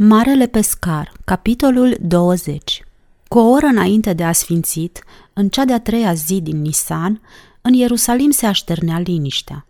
Marele 0.00 0.46
Pescar, 0.46 1.12
capitolul 1.24 1.96
20 2.00 2.84
Cu 3.28 3.38
o 3.38 3.50
oră 3.50 3.66
înainte 3.66 4.12
de 4.12 4.24
asfințit, 4.24 5.02
în 5.32 5.48
cea 5.48 5.64
de-a 5.64 5.80
treia 5.80 6.12
zi 6.12 6.40
din 6.40 6.60
Nisan, 6.60 7.20
în 7.60 7.72
Ierusalim 7.72 8.30
se 8.30 8.46
așternea 8.46 8.98
liniștea. 8.98 9.66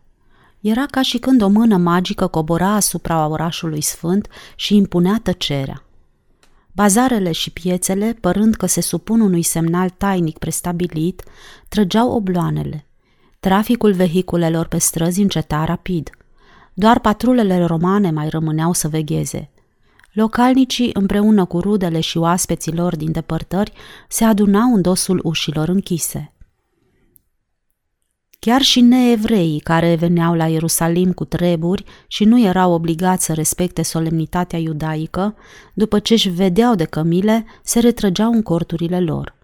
Era 0.60 0.86
ca 0.86 1.02
și 1.02 1.18
când 1.18 1.42
o 1.42 1.48
mână 1.48 1.76
magică 1.76 2.26
cobora 2.26 2.68
asupra 2.74 3.26
orașului 3.26 3.80
sfânt 3.80 4.28
și 4.56 4.76
impunea 4.76 5.20
tăcerea. 5.22 5.84
Bazarele 6.72 7.32
și 7.32 7.50
piețele, 7.50 8.16
părând 8.20 8.54
că 8.54 8.66
se 8.66 8.80
supun 8.80 9.20
unui 9.20 9.42
semnal 9.42 9.90
tainic 9.90 10.38
prestabilit, 10.38 11.22
trăgeau 11.68 12.10
obloanele. 12.10 12.86
Traficul 13.40 13.92
vehiculelor 13.92 14.66
pe 14.66 14.78
străzi 14.78 15.20
înceta 15.20 15.64
rapid. 15.64 16.10
Doar 16.74 16.98
patrulele 16.98 17.64
romane 17.64 18.10
mai 18.10 18.28
rămâneau 18.28 18.72
să 18.72 18.88
vegheze– 18.88 19.50
Localnicii, 20.18 20.90
împreună 20.92 21.44
cu 21.44 21.60
rudele 21.60 22.00
și 22.00 22.18
oaspeții 22.18 22.72
lor 22.72 22.96
din 22.96 23.12
depărtări, 23.12 23.72
se 24.08 24.24
adunau 24.24 24.74
în 24.74 24.80
dosul 24.80 25.20
ușilor 25.22 25.68
închise. 25.68 26.32
Chiar 28.38 28.60
și 28.60 28.80
neevreii 28.80 29.60
care 29.60 29.94
veneau 29.94 30.34
la 30.34 30.46
Ierusalim 30.46 31.12
cu 31.12 31.24
treburi 31.24 31.84
și 32.06 32.24
nu 32.24 32.40
erau 32.40 32.72
obligați 32.72 33.24
să 33.24 33.32
respecte 33.32 33.82
solemnitatea 33.82 34.58
iudaică, 34.58 35.34
după 35.74 35.98
ce 35.98 36.12
își 36.12 36.28
vedeau 36.28 36.74
de 36.74 36.84
cămile, 36.84 37.44
se 37.62 37.80
retrăgeau 37.80 38.32
în 38.32 38.42
corturile 38.42 39.00
lor. 39.00 39.34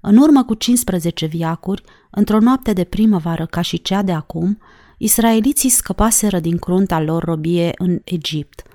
În 0.00 0.16
urmă 0.16 0.44
cu 0.44 0.54
15 0.54 1.26
viacuri, 1.26 1.82
într-o 2.10 2.38
noapte 2.38 2.72
de 2.72 2.84
primăvară 2.84 3.46
ca 3.46 3.60
și 3.60 3.82
cea 3.82 4.02
de 4.02 4.12
acum, 4.12 4.58
israeliții 4.98 5.68
scăpaseră 5.68 6.40
din 6.40 6.58
crunta 6.58 7.00
lor 7.00 7.24
robie 7.24 7.72
în 7.76 8.00
Egipt– 8.04 8.62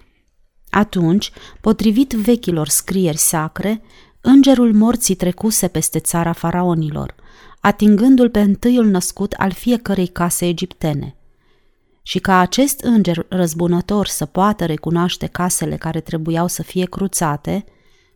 atunci, 0.78 1.32
potrivit 1.62 2.14
vechilor 2.14 2.68
scrieri 2.68 3.18
sacre, 3.18 3.82
îngerul 4.22 4.74
morții 4.74 5.16
trecuse 5.16 5.68
peste 5.68 6.00
țara 6.00 6.32
faraonilor, 6.32 7.16
atingându-l 7.60 8.30
pe 8.30 8.40
întâiul 8.40 8.86
născut 8.86 9.34
al 9.34 9.52
fiecărei 9.52 10.08
case 10.08 10.48
egiptene. 10.48 11.16
Și 12.02 12.20
ca 12.20 12.40
acest 12.40 12.80
înger 12.80 13.26
răzbunător 13.30 14.08
să 14.08 14.26
poată 14.26 14.66
recunoaște 14.66 15.26
casele 15.26 15.76
care 15.76 16.00
trebuiau 16.00 16.48
să 16.48 16.64
fie 16.64 16.86
cruțate, 16.86 17.66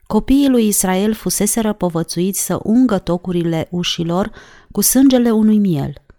copiii 0.08 0.50
lui 0.50 0.68
Israel 0.68 1.14
fuseseră 1.14 1.74
povățuiți 1.74 2.46
să 2.46 2.60
ungă 2.64 2.98
tocurile 2.98 3.68
ușilor 3.72 4.32
cu 4.72 4.82
sângele 4.82 5.32
unui 5.32 5.58
miel– 5.58 5.94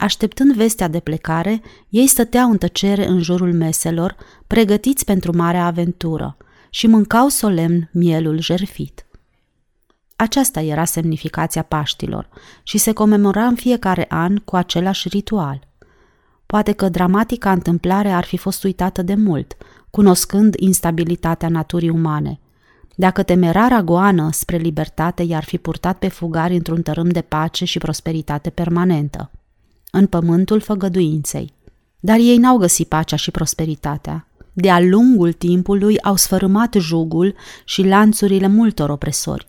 Așteptând 0.00 0.54
vestea 0.54 0.88
de 0.88 1.00
plecare, 1.00 1.62
ei 1.88 2.06
stăteau 2.06 2.50
în 2.50 2.58
tăcere 2.58 3.06
în 3.06 3.22
jurul 3.22 3.52
meselor, 3.52 4.16
pregătiți 4.46 5.04
pentru 5.04 5.36
marea 5.36 5.64
aventură, 5.64 6.36
și 6.70 6.86
mâncau 6.86 7.28
solemn 7.28 7.90
mielul 7.92 8.40
jerfit. 8.40 9.06
Aceasta 10.16 10.60
era 10.60 10.84
semnificația 10.84 11.62
Paștilor 11.62 12.28
și 12.62 12.78
se 12.78 12.92
comemora 12.92 13.46
în 13.46 13.54
fiecare 13.54 14.06
an 14.08 14.36
cu 14.36 14.56
același 14.56 15.08
ritual. 15.08 15.68
Poate 16.46 16.72
că 16.72 16.88
dramatica 16.88 17.52
întâmplare 17.52 18.10
ar 18.10 18.24
fi 18.24 18.36
fost 18.36 18.64
uitată 18.64 19.02
de 19.02 19.14
mult, 19.14 19.56
cunoscând 19.90 20.54
instabilitatea 20.58 21.48
naturii 21.48 21.88
umane. 21.88 22.40
Dacă 22.94 23.22
temerara 23.22 23.82
goană 23.82 24.28
spre 24.32 24.56
libertate 24.56 25.22
i-ar 25.22 25.44
fi 25.44 25.58
purtat 25.58 25.98
pe 25.98 26.08
fugari 26.08 26.54
într-un 26.54 26.82
tărâm 26.82 27.08
de 27.08 27.20
pace 27.20 27.64
și 27.64 27.78
prosperitate 27.78 28.50
permanentă 28.50 29.30
în 29.90 30.06
pământul 30.06 30.60
făgăduinței. 30.60 31.52
Dar 32.00 32.18
ei 32.18 32.36
n-au 32.36 32.56
găsit 32.56 32.88
pacea 32.88 33.16
și 33.16 33.30
prosperitatea. 33.30 34.28
De-a 34.52 34.80
lungul 34.80 35.32
timpului 35.32 36.00
au 36.00 36.16
sfărâmat 36.16 36.74
jugul 36.74 37.34
și 37.64 37.82
lanțurile 37.82 38.46
multor 38.46 38.90
opresori. 38.90 39.48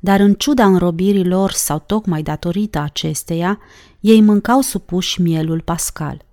Dar 0.00 0.20
în 0.20 0.34
ciuda 0.34 0.64
înrobirii 0.66 1.24
lor 1.24 1.50
sau 1.50 1.78
tocmai 1.86 2.22
datorită 2.22 2.78
acesteia, 2.78 3.58
ei 4.00 4.20
mâncau 4.20 4.60
supuși 4.60 5.20
mielul 5.20 5.60
pascal, 5.60 6.24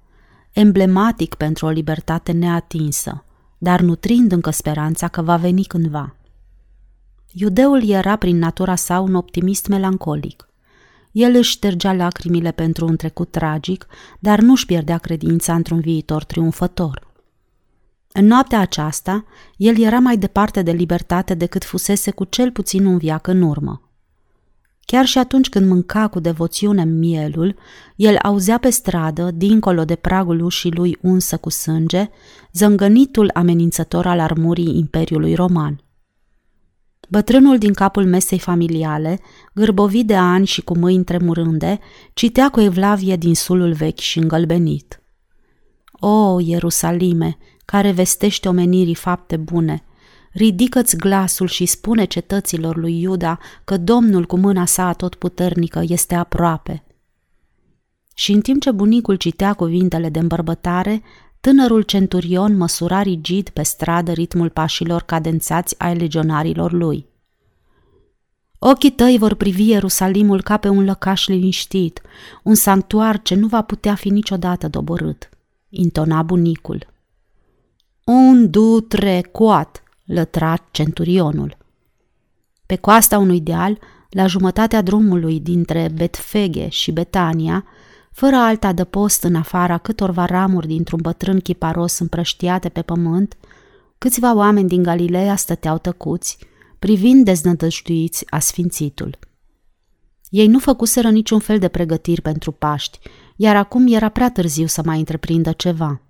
emblematic 0.52 1.36
pentru 1.36 1.66
o 1.66 1.70
libertate 1.70 2.32
neatinsă, 2.32 3.24
dar 3.58 3.82
nutrind 3.82 4.32
încă 4.32 4.50
speranța 4.50 5.08
că 5.08 5.22
va 5.22 5.36
veni 5.36 5.64
cândva. 5.64 6.16
Iudeul 7.32 7.90
era 7.90 8.16
prin 8.16 8.38
natura 8.38 8.76
sa 8.76 9.00
un 9.00 9.14
optimist 9.14 9.68
melancolic– 9.68 10.48
el 11.16 11.36
își 11.36 11.52
ștergea 11.52 11.94
lacrimile 11.94 12.52
pentru 12.52 12.86
un 12.86 12.96
trecut 12.96 13.32
tragic, 13.32 13.88
dar 14.20 14.40
nu-și 14.40 14.66
pierdea 14.66 14.98
credința 14.98 15.56
într-un 15.56 15.80
viitor 15.80 16.24
triumfător. 16.24 17.08
În 18.12 18.26
noaptea 18.26 18.60
aceasta, 18.60 19.26
el 19.58 19.80
era 19.80 20.00
mai 20.00 20.18
departe 20.18 20.62
de 20.62 20.72
libertate 20.72 21.34
decât 21.34 21.64
fusese 21.64 22.12
cu 22.12 22.24
cel 22.24 22.52
puțin 22.52 22.86
un 22.86 22.98
viac 22.98 23.28
în 23.28 23.42
urmă. 23.42 23.90
Chiar 24.80 25.06
și 25.06 25.18
atunci 25.18 25.50
când 25.50 25.68
mânca 25.68 26.08
cu 26.08 26.20
devoțiune 26.20 26.84
mielul, 26.84 27.56
el 27.96 28.18
auzea 28.22 28.58
pe 28.58 28.70
stradă, 28.70 29.32
dincolo 29.32 29.86
de 29.86 29.96
pragul 29.96 30.42
ușii 30.42 30.72
lui 30.72 30.98
unsă 31.02 31.38
cu 31.38 31.50
sânge, 31.50 32.10
zângănitul 32.54 33.30
amenințător 33.34 34.06
al 34.06 34.20
armurii 34.20 34.78
Imperiului 34.78 35.36
Roman. 35.36 35.85
Bătrânul 37.10 37.58
din 37.58 37.74
capul 37.74 38.06
mesei 38.06 38.40
familiale, 38.40 39.20
gârbovit 39.54 40.08
de 40.08 40.16
ani 40.16 40.46
și 40.46 40.62
cu 40.62 40.78
mâini 40.78 41.04
tremurânde, 41.04 41.80
citea 42.14 42.50
cu 42.50 42.62
evlavie 42.62 43.16
din 43.16 43.36
sulul 43.36 43.74
vechi 43.74 44.00
și 44.00 44.20
îngălbenit. 44.20 45.02
O, 45.92 46.40
Ierusalime, 46.40 47.38
care 47.66 47.92
vestește 47.92 48.48
omenirii 48.48 48.96
fapte 48.96 49.38
bune, 49.38 49.84
ridică-ți 50.32 50.98
glasul 50.98 51.48
și 51.48 51.66
spune 51.66 52.06
cetăților 52.06 52.78
lui 52.78 53.02
Iuda 53.02 53.40
că 53.64 53.78
Domnul 53.78 54.26
cu 54.26 54.38
mâna 54.38 54.66
sa 54.66 54.88
atotputernică 54.88 55.84
este 55.88 56.16
aproape. 56.16 56.84
Și 58.14 58.32
în 58.32 58.42
timp 58.42 58.62
ce 58.62 58.72
bunicul 58.72 59.16
citea 59.16 59.54
cuvintele 59.54 60.10
de 60.10 60.20
îmbărbătare, 60.20 61.02
Tânărul 61.46 61.82
centurion 61.82 62.58
măsura 62.58 63.02
rigid 63.02 63.50
pe 63.50 63.64
stradă 63.64 64.12
ritmul 64.12 64.50
pașilor 64.50 65.02
cadențați 65.02 65.80
ai 65.80 65.96
legionarilor 65.96 66.72
lui. 66.72 67.06
Ochii 68.60 68.92
tăi 68.92 69.18
vor 69.18 69.34
privi 69.34 69.70
Ierusalimul 69.70 70.42
ca 70.42 70.58
pe 70.58 70.68
un 70.70 70.84
lăcaș 70.84 71.28
liniștit, 71.28 72.02
un 72.44 72.56
sanctuar 72.56 73.22
ce 73.22 73.36
nu 73.36 73.48
va 73.48 73.62
putea 73.62 73.96
fi 73.96 74.10
niciodată 74.10 74.68
doborât, 74.68 75.30
intona 75.70 76.22
bunicul. 76.22 76.88
Un, 78.06 78.50
du, 78.50 78.80
tre, 78.80 79.22
coat, 79.32 79.84
lătra 80.06 80.68
centurionul. 80.72 81.58
Pe 82.66 82.76
coasta 82.76 83.18
unui 83.18 83.42
deal, 83.42 83.80
la 84.10 84.28
jumătatea 84.28 84.82
drumului 84.82 85.40
dintre 85.40 85.92
Betfege 85.96 86.70
și 86.70 86.92
Betania, 86.92 87.66
fără 88.16 88.36
alt 88.36 88.64
adăpost 88.64 89.24
în 89.24 89.36
afara 89.36 89.78
câtorva 89.78 90.26
ramuri 90.26 90.68
dintr-un 90.68 91.00
bătrân 91.02 91.40
chiparos 91.40 92.00
împrăștiate 92.00 92.70
pe 92.70 92.82
pământ, 92.82 93.38
câțiva 93.98 94.36
oameni 94.36 94.68
din 94.68 94.84
Galileea 94.84 95.36
stăteau 95.36 95.78
tăcuți, 95.78 96.38
privind 96.80 97.26
deznădăjduiți 97.26 98.26
asfințitul. 98.30 99.20
Ei 100.30 100.48
nu 100.48 100.60
făcuseră 100.60 101.10
niciun 101.10 101.40
fel 101.40 101.60
de 101.60 101.68
pregătiri 101.68 102.22
pentru 102.22 102.52
Paști, 102.52 103.00
iar 103.36 103.56
acum 103.56 103.94
era 103.94 104.10
prea 104.10 104.32
târziu 104.32 104.66
să 104.66 104.82
mai 104.86 104.98
întreprindă 104.98 105.52
ceva. 105.52 106.02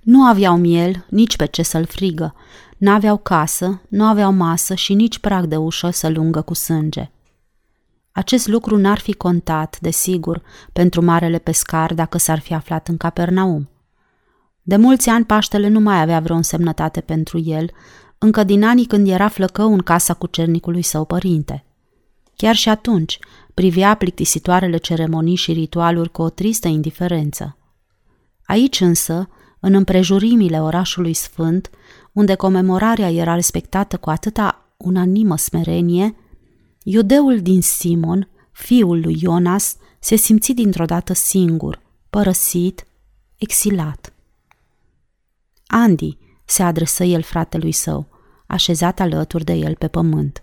Nu 0.00 0.22
aveau 0.22 0.56
miel, 0.56 1.06
nici 1.10 1.36
pe 1.36 1.46
ce 1.46 1.62
să-l 1.62 1.84
frigă, 1.84 2.34
n-aveau 2.76 3.16
casă, 3.16 3.80
nu 3.88 4.04
aveau 4.04 4.32
masă 4.32 4.74
și 4.74 4.94
nici 4.94 5.18
prag 5.18 5.44
de 5.44 5.56
ușă 5.56 5.90
să 5.90 6.08
lungă 6.08 6.42
cu 6.42 6.54
sânge– 6.54 7.10
acest 8.20 8.48
lucru 8.48 8.76
n-ar 8.76 8.98
fi 8.98 9.12
contat, 9.12 9.78
desigur, 9.80 10.42
pentru 10.72 11.04
marele 11.04 11.38
pescar 11.38 11.94
dacă 11.94 12.18
s-ar 12.18 12.38
fi 12.38 12.54
aflat 12.54 12.88
în 12.88 12.96
Capernaum. 12.96 13.68
De 14.62 14.76
mulți 14.76 15.08
ani 15.08 15.24
Paștele 15.24 15.68
nu 15.68 15.80
mai 15.80 16.00
avea 16.00 16.20
vreo 16.20 16.36
însemnătate 16.36 17.00
pentru 17.00 17.38
el, 17.38 17.70
încă 18.18 18.44
din 18.44 18.64
anii 18.64 18.84
când 18.86 19.08
era 19.08 19.28
flăcău 19.28 19.72
în 19.72 19.78
casa 19.78 20.14
cucernicului 20.14 20.82
său 20.82 21.04
părinte. 21.04 21.64
Chiar 22.36 22.54
și 22.54 22.68
atunci 22.68 23.18
privea 23.54 23.94
plictisitoarele 23.94 24.76
ceremonii 24.76 25.34
și 25.34 25.52
ritualuri 25.52 26.10
cu 26.10 26.22
o 26.22 26.28
tristă 26.28 26.68
indiferență. 26.68 27.56
Aici 28.44 28.80
însă, 28.80 29.28
în 29.60 29.74
împrejurimile 29.74 30.62
orașului 30.62 31.14
sfânt, 31.14 31.70
unde 32.12 32.34
comemorarea 32.34 33.10
era 33.10 33.34
respectată 33.34 33.96
cu 33.96 34.10
atâta 34.10 34.74
unanimă 34.76 35.36
smerenie, 35.36 36.14
Iudeul 36.82 37.40
din 37.40 37.62
Simon, 37.62 38.28
fiul 38.52 39.00
lui 39.00 39.18
Ionas, 39.20 39.76
se 39.98 40.16
simți 40.16 40.52
dintr-o 40.52 40.84
dată 40.84 41.12
singur, 41.12 41.80
părăsit, 42.10 42.86
exilat. 43.36 44.12
Andy, 45.66 46.16
se 46.44 46.62
adresă 46.62 47.04
el 47.04 47.22
fratelui 47.22 47.72
său, 47.72 48.06
așezat 48.46 49.00
alături 49.00 49.44
de 49.44 49.52
el 49.52 49.74
pe 49.74 49.88
pământ. 49.88 50.42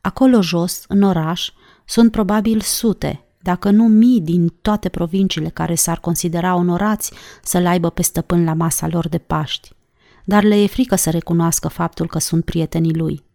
Acolo 0.00 0.42
jos, 0.42 0.84
în 0.88 1.02
oraș, 1.02 1.50
sunt 1.84 2.10
probabil 2.10 2.60
sute, 2.60 3.24
dacă 3.42 3.70
nu 3.70 3.84
mii 3.84 4.20
din 4.20 4.48
toate 4.62 4.88
provinciile 4.88 5.48
care 5.48 5.74
s-ar 5.74 6.00
considera 6.00 6.54
onorați 6.54 7.12
să-l 7.42 7.66
aibă 7.66 7.90
pe 7.90 8.02
stăpân 8.02 8.44
la 8.44 8.54
masa 8.54 8.88
lor 8.88 9.08
de 9.08 9.18
Paști. 9.18 9.74
dar 10.24 10.42
le 10.42 10.62
e 10.62 10.66
frică 10.66 10.94
să 10.94 11.10
recunoască 11.10 11.68
faptul 11.68 12.06
că 12.06 12.18
sunt 12.18 12.44
prietenii 12.44 12.94
lui. 12.94 13.25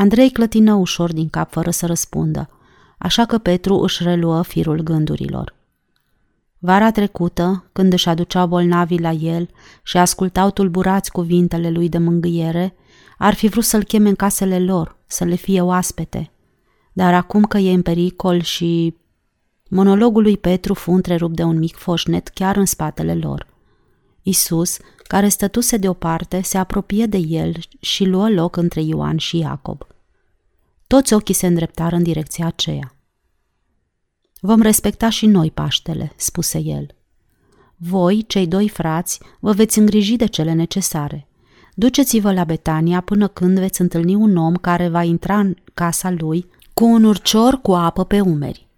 Andrei 0.00 0.30
clătină 0.30 0.74
ușor 0.74 1.12
din 1.12 1.28
cap 1.28 1.50
fără 1.50 1.70
să 1.70 1.86
răspundă, 1.86 2.50
așa 2.98 3.24
că 3.24 3.38
Petru 3.38 3.74
își 3.74 4.02
reluă 4.02 4.42
firul 4.42 4.80
gândurilor. 4.80 5.54
Vara 6.58 6.90
trecută, 6.90 7.64
când 7.72 7.92
își 7.92 8.08
aduceau 8.08 8.46
bolnavii 8.46 9.00
la 9.00 9.10
el 9.10 9.48
și 9.82 9.96
ascultau 9.96 10.50
tulburați 10.50 11.10
cuvintele 11.10 11.70
lui 11.70 11.88
de 11.88 11.98
mângâiere, 11.98 12.74
ar 13.18 13.34
fi 13.34 13.48
vrut 13.48 13.64
să-l 13.64 13.84
cheme 13.84 14.08
în 14.08 14.14
casele 14.14 14.60
lor, 14.60 14.96
să 15.06 15.24
le 15.24 15.34
fie 15.34 15.60
oaspete. 15.60 16.30
Dar 16.92 17.14
acum 17.14 17.44
că 17.44 17.58
e 17.58 17.72
în 17.72 17.82
pericol 17.82 18.40
și... 18.40 18.96
Monologul 19.68 20.22
lui 20.22 20.36
Petru 20.36 20.74
fu 20.74 20.92
întrerupt 20.92 21.36
de 21.36 21.42
un 21.42 21.58
mic 21.58 21.76
foșnet 21.76 22.28
chiar 22.28 22.56
în 22.56 22.66
spatele 22.66 23.14
lor. 23.14 23.46
Isus, 24.22 24.78
care 25.02 25.28
stătuse 25.28 25.76
deoparte, 25.76 26.40
se 26.42 26.58
apropie 26.58 27.06
de 27.06 27.18
el 27.18 27.54
și 27.80 28.04
luă 28.04 28.30
loc 28.30 28.56
între 28.56 28.82
Ioan 28.82 29.16
și 29.16 29.38
Iacob. 29.38 29.88
Toți 30.90 31.14
ochii 31.14 31.34
se 31.34 31.46
îndreptară 31.46 31.96
în 31.96 32.02
direcția 32.02 32.46
aceea. 32.46 32.96
Vom 34.40 34.60
respecta 34.60 35.08
și 35.08 35.26
noi 35.26 35.50
Paștele, 35.50 36.12
spuse 36.16 36.58
el. 36.58 36.86
Voi, 37.76 38.24
cei 38.26 38.46
doi 38.46 38.68
frați, 38.68 39.20
vă 39.40 39.52
veți 39.52 39.78
îngriji 39.78 40.16
de 40.16 40.26
cele 40.26 40.52
necesare. 40.52 41.26
Duceți-vă 41.74 42.32
la 42.32 42.44
Betania 42.44 43.00
până 43.00 43.28
când 43.28 43.58
veți 43.58 43.80
întâlni 43.80 44.14
un 44.14 44.36
om 44.36 44.54
care 44.54 44.88
va 44.88 45.02
intra 45.02 45.38
în 45.38 45.56
casa 45.74 46.10
lui 46.10 46.46
cu 46.74 46.84
un 46.84 47.04
urcior 47.04 47.60
cu 47.60 47.72
apă 47.72 48.04
pe 48.04 48.20
umeri. 48.20 48.68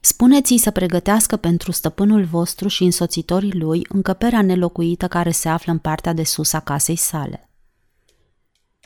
Spuneți-i 0.00 0.58
să 0.58 0.70
pregătească 0.70 1.36
pentru 1.36 1.72
stăpânul 1.72 2.24
vostru 2.24 2.68
și 2.68 2.84
însoțitorii 2.84 3.58
lui 3.58 3.86
încăperea 3.88 4.42
nelocuită 4.42 5.08
care 5.08 5.30
se 5.30 5.48
află 5.48 5.72
în 5.72 5.78
partea 5.78 6.12
de 6.12 6.24
sus 6.24 6.52
a 6.52 6.60
casei 6.60 6.96
sale. 6.96 7.47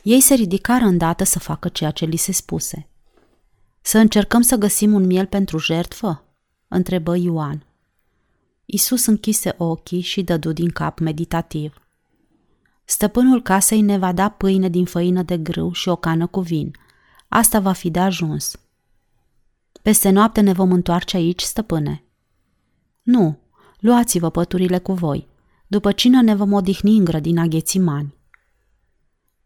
Ei 0.03 0.19
se 0.21 0.33
ridicară 0.33 0.85
îndată 0.85 1.23
să 1.23 1.39
facă 1.39 1.69
ceea 1.69 1.91
ce 1.91 2.05
li 2.05 2.15
se 2.15 2.31
spuse. 2.31 2.87
Să 3.81 3.97
încercăm 3.97 4.41
să 4.41 4.55
găsim 4.55 4.93
un 4.93 5.05
miel 5.05 5.25
pentru 5.25 5.57
jertfă? 5.57 6.23
întrebă 6.67 7.17
Ioan. 7.17 7.65
Isus 8.65 9.05
închise 9.05 9.55
ochii 9.57 10.01
și 10.01 10.23
dădu 10.23 10.51
din 10.51 10.69
cap 10.69 10.99
meditativ. 10.99 11.81
Stăpânul 12.85 13.41
casei 13.41 13.81
ne 13.81 13.97
va 13.97 14.11
da 14.11 14.29
pâine 14.29 14.69
din 14.69 14.85
făină 14.85 15.21
de 15.21 15.37
grâu 15.37 15.71
și 15.71 15.89
o 15.89 15.95
cană 15.95 16.27
cu 16.27 16.39
vin. 16.39 16.75
Asta 17.27 17.59
va 17.59 17.71
fi 17.71 17.89
de 17.89 17.99
ajuns. 17.99 18.55
Peste 19.81 20.09
noapte 20.09 20.41
ne 20.41 20.53
vom 20.53 20.71
întoarce 20.71 21.17
aici, 21.17 21.41
stăpâne. 21.41 22.03
Nu, 23.01 23.39
luați-vă 23.79 24.29
păturile 24.29 24.79
cu 24.79 24.93
voi. 24.93 25.27
După 25.67 25.91
cină 25.91 26.21
ne 26.21 26.35
vom 26.35 26.51
odihni 26.51 26.97
în 26.97 27.03
grădina 27.03 27.45
ghețimani. 27.45 28.13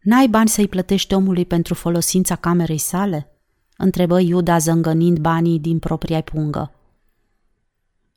N-ai 0.08 0.28
bani 0.28 0.48
să-i 0.48 0.68
plătești 0.68 1.14
omului 1.14 1.44
pentru 1.46 1.74
folosința 1.74 2.36
camerei 2.36 2.78
sale?" 2.78 3.32
întrebă 3.76 4.20
Iuda 4.20 4.58
zângănind 4.58 5.18
banii 5.18 5.58
din 5.58 5.78
propria 5.78 6.20
pungă. 6.20 6.72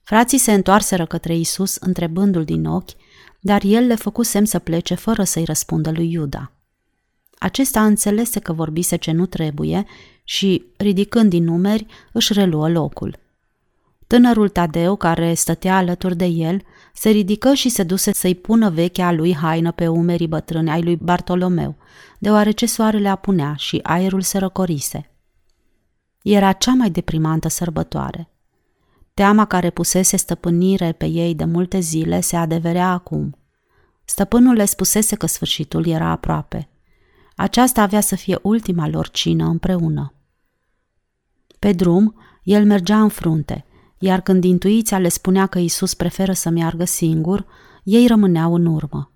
Frații 0.01 0.37
se 0.37 0.53
întoarseră 0.53 1.05
către 1.05 1.35
Isus 1.35 1.75
întrebându-l 1.75 2.43
din 2.43 2.65
ochi, 2.65 2.89
dar 3.39 3.61
el 3.65 3.85
le 3.85 3.95
făcu 3.95 4.23
semn 4.23 4.45
să 4.45 4.59
plece 4.59 4.93
fără 4.93 5.23
să-i 5.23 5.43
răspundă 5.43 5.91
lui 5.91 6.11
Iuda. 6.11 6.51
Acesta 7.37 7.85
înțelese 7.85 8.39
că 8.39 8.53
vorbise 8.53 8.95
ce 8.95 9.11
nu 9.11 9.25
trebuie 9.25 9.85
și, 10.23 10.65
ridicând 10.77 11.29
din 11.29 11.43
numeri, 11.43 11.85
își 12.11 12.33
reluă 12.33 12.69
locul. 12.69 13.19
Tânărul 14.07 14.49
Tadeu, 14.49 14.95
care 14.95 15.33
stătea 15.33 15.77
alături 15.77 16.15
de 16.15 16.25
el, 16.25 16.61
se 16.93 17.09
ridică 17.09 17.53
și 17.53 17.69
se 17.69 17.83
duse 17.83 18.13
să-i 18.13 18.35
pună 18.35 18.69
vechea 18.69 19.11
lui 19.11 19.35
haină 19.35 19.71
pe 19.71 19.87
umerii 19.87 20.27
bătrâni 20.27 20.69
ai 20.69 20.83
lui 20.83 20.95
Bartolomeu, 20.95 21.75
deoarece 22.19 22.65
soarele 22.65 23.09
apunea 23.09 23.55
și 23.57 23.79
aerul 23.83 24.21
se 24.21 24.37
răcorise. 24.37 25.11
Era 26.21 26.51
cea 26.51 26.73
mai 26.73 26.89
deprimantă 26.89 27.47
sărbătoare. 27.47 28.29
Teama 29.13 29.45
care 29.45 29.69
pusese 29.69 30.17
stăpânire 30.17 30.91
pe 30.91 31.05
ei 31.05 31.35
de 31.35 31.43
multe 31.43 31.79
zile 31.79 32.21
se 32.21 32.35
adeverea 32.35 32.91
acum. 32.91 33.35
Stăpânul 34.05 34.55
le 34.55 34.65
spusese 34.65 35.15
că 35.15 35.25
sfârșitul 35.25 35.87
era 35.87 36.07
aproape. 36.07 36.69
Aceasta 37.35 37.81
avea 37.81 38.01
să 38.01 38.15
fie 38.15 38.39
ultima 38.41 38.87
lor 38.87 39.09
cină 39.09 39.45
împreună. 39.45 40.13
Pe 41.59 41.71
drum, 41.71 42.15
el 42.43 42.65
mergea 42.65 43.01
în 43.01 43.09
frunte, 43.09 43.65
iar 44.01 44.21
când 44.21 44.43
intuiția 44.43 44.99
le 44.99 45.09
spunea 45.09 45.45
că 45.45 45.59
Isus 45.59 45.93
preferă 45.93 46.33
să 46.33 46.49
meargă 46.49 46.83
singur, 46.83 47.45
ei 47.83 48.07
rămâneau 48.07 48.53
în 48.53 48.65
urmă. 48.65 49.11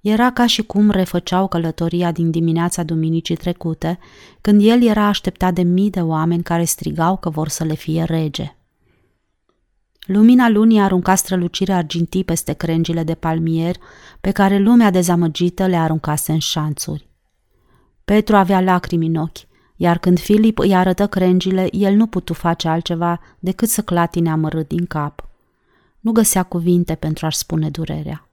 Era 0.00 0.32
ca 0.32 0.46
și 0.46 0.62
cum 0.62 0.90
refăceau 0.90 1.48
călătoria 1.48 2.12
din 2.12 2.30
dimineața 2.30 2.82
duminicii 2.82 3.36
trecute, 3.36 3.98
când 4.40 4.60
el 4.64 4.82
era 4.82 5.06
așteptat 5.06 5.54
de 5.54 5.62
mii 5.62 5.90
de 5.90 6.00
oameni 6.00 6.42
care 6.42 6.64
strigau 6.64 7.16
că 7.16 7.30
vor 7.30 7.48
să 7.48 7.64
le 7.64 7.74
fie 7.74 8.02
rege. 8.02 8.56
Lumina 10.06 10.48
lunii 10.48 10.80
arunca 10.80 11.14
strălucirea 11.14 11.76
argintii 11.76 12.24
peste 12.24 12.52
crengile 12.52 13.02
de 13.02 13.14
palmier 13.14 13.76
pe 14.20 14.30
care 14.30 14.58
lumea 14.58 14.90
dezamăgită 14.90 15.66
le 15.66 15.76
aruncase 15.76 16.32
în 16.32 16.38
șanțuri. 16.38 17.08
Petru 18.04 18.36
avea 18.36 18.60
lacrimi 18.60 19.06
în 19.06 19.14
ochi, 19.14 19.38
iar 19.82 19.98
când 19.98 20.18
Filip 20.18 20.58
îi 20.58 20.74
arătă 20.74 21.06
crengile, 21.06 21.68
el 21.70 21.94
nu 21.94 22.06
putu 22.06 22.32
face 22.32 22.68
altceva 22.68 23.20
decât 23.38 23.68
să 23.68 23.82
clatine 23.82 24.30
amărât 24.30 24.68
din 24.68 24.86
cap. 24.86 25.28
Nu 26.00 26.12
găsea 26.12 26.42
cuvinte 26.42 26.94
pentru 26.94 27.26
a-și 27.26 27.36
spune 27.36 27.70
durerea. 27.70 28.28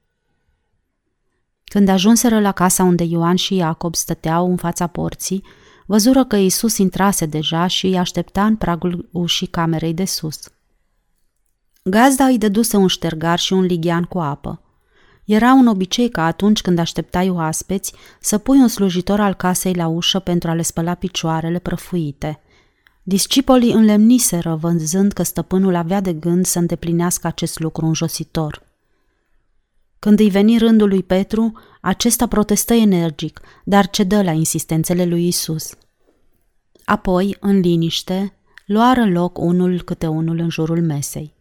Când 1.63 1.87
ajunseră 1.87 2.39
la 2.39 2.51
casa 2.51 2.83
unde 2.83 3.03
Ioan 3.03 3.35
și 3.35 3.55
Iacob 3.55 3.95
stăteau 3.95 4.49
în 4.49 4.55
fața 4.55 4.87
porții, 4.87 5.43
văzură 5.85 6.25
că 6.25 6.35
Iisus 6.35 6.77
intrase 6.77 7.25
deja 7.25 7.67
și 7.67 7.85
îi 7.85 7.97
aștepta 7.97 8.45
în 8.45 8.55
pragul 8.55 9.09
ușii 9.11 9.47
camerei 9.47 9.93
de 9.93 10.05
sus. 10.05 10.39
Gazda 11.83 12.25
îi 12.25 12.37
dăduse 12.37 12.77
un 12.77 12.87
ștergar 12.87 13.39
și 13.39 13.53
un 13.53 13.61
lighean 13.61 14.03
cu 14.03 14.19
apă. 14.19 14.61
Era 15.29 15.53
un 15.53 15.67
obicei 15.67 16.09
ca 16.09 16.25
atunci 16.25 16.61
când 16.61 16.79
așteptai 16.79 17.29
oaspeți 17.29 17.93
să 18.19 18.37
pui 18.37 18.57
un 18.57 18.67
slujitor 18.67 19.19
al 19.19 19.33
casei 19.33 19.73
la 19.73 19.87
ușă 19.87 20.19
pentru 20.19 20.49
a 20.49 20.53
le 20.53 20.61
spăla 20.61 20.93
picioarele 20.93 21.59
prăfuite. 21.59 22.39
Discipolii 23.03 23.71
înlemniseră 23.71 24.55
văzând 24.55 25.11
că 25.11 25.23
stăpânul 25.23 25.75
avea 25.75 26.01
de 26.01 26.13
gând 26.13 26.45
să 26.45 26.59
îndeplinească 26.59 27.27
acest 27.27 27.59
lucru 27.59 27.85
înjositor– 27.85 28.61
când 29.99 30.19
îi 30.19 30.29
veni 30.29 30.57
rândul 30.57 30.87
lui 30.87 31.03
Petru, 31.03 31.51
acesta 31.81 32.27
protestă 32.27 32.73
energic, 32.73 33.41
dar 33.63 33.89
cedă 33.89 34.23
la 34.23 34.31
insistențele 34.31 35.05
lui 35.05 35.27
Isus. 35.27 35.73
Apoi, 36.85 37.37
în 37.39 37.59
liniște, 37.59 38.33
luară 38.65 39.05
loc 39.05 39.37
unul 39.37 39.81
câte 39.81 40.07
unul 40.07 40.39
în 40.39 40.49
jurul 40.49 40.81
mesei. 40.81 41.33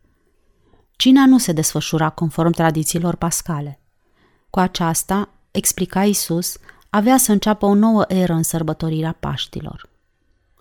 Cina 0.99 1.27
nu 1.27 1.39
se 1.39 1.53
desfășura 1.53 2.11
conform 2.11 2.51
tradițiilor 2.51 3.15
pascale. 3.15 3.81
Cu 4.51 4.59
aceasta, 4.59 5.29
explica 5.51 6.05
Isus, 6.05 6.57
avea 6.91 7.17
să 7.17 7.33
înceapă 7.33 7.67
o 7.67 7.75
nouă 7.75 8.05
eră 8.09 8.33
în 8.33 8.43
sărbătorirea 8.43 9.17
Paștilor. 9.21 9.89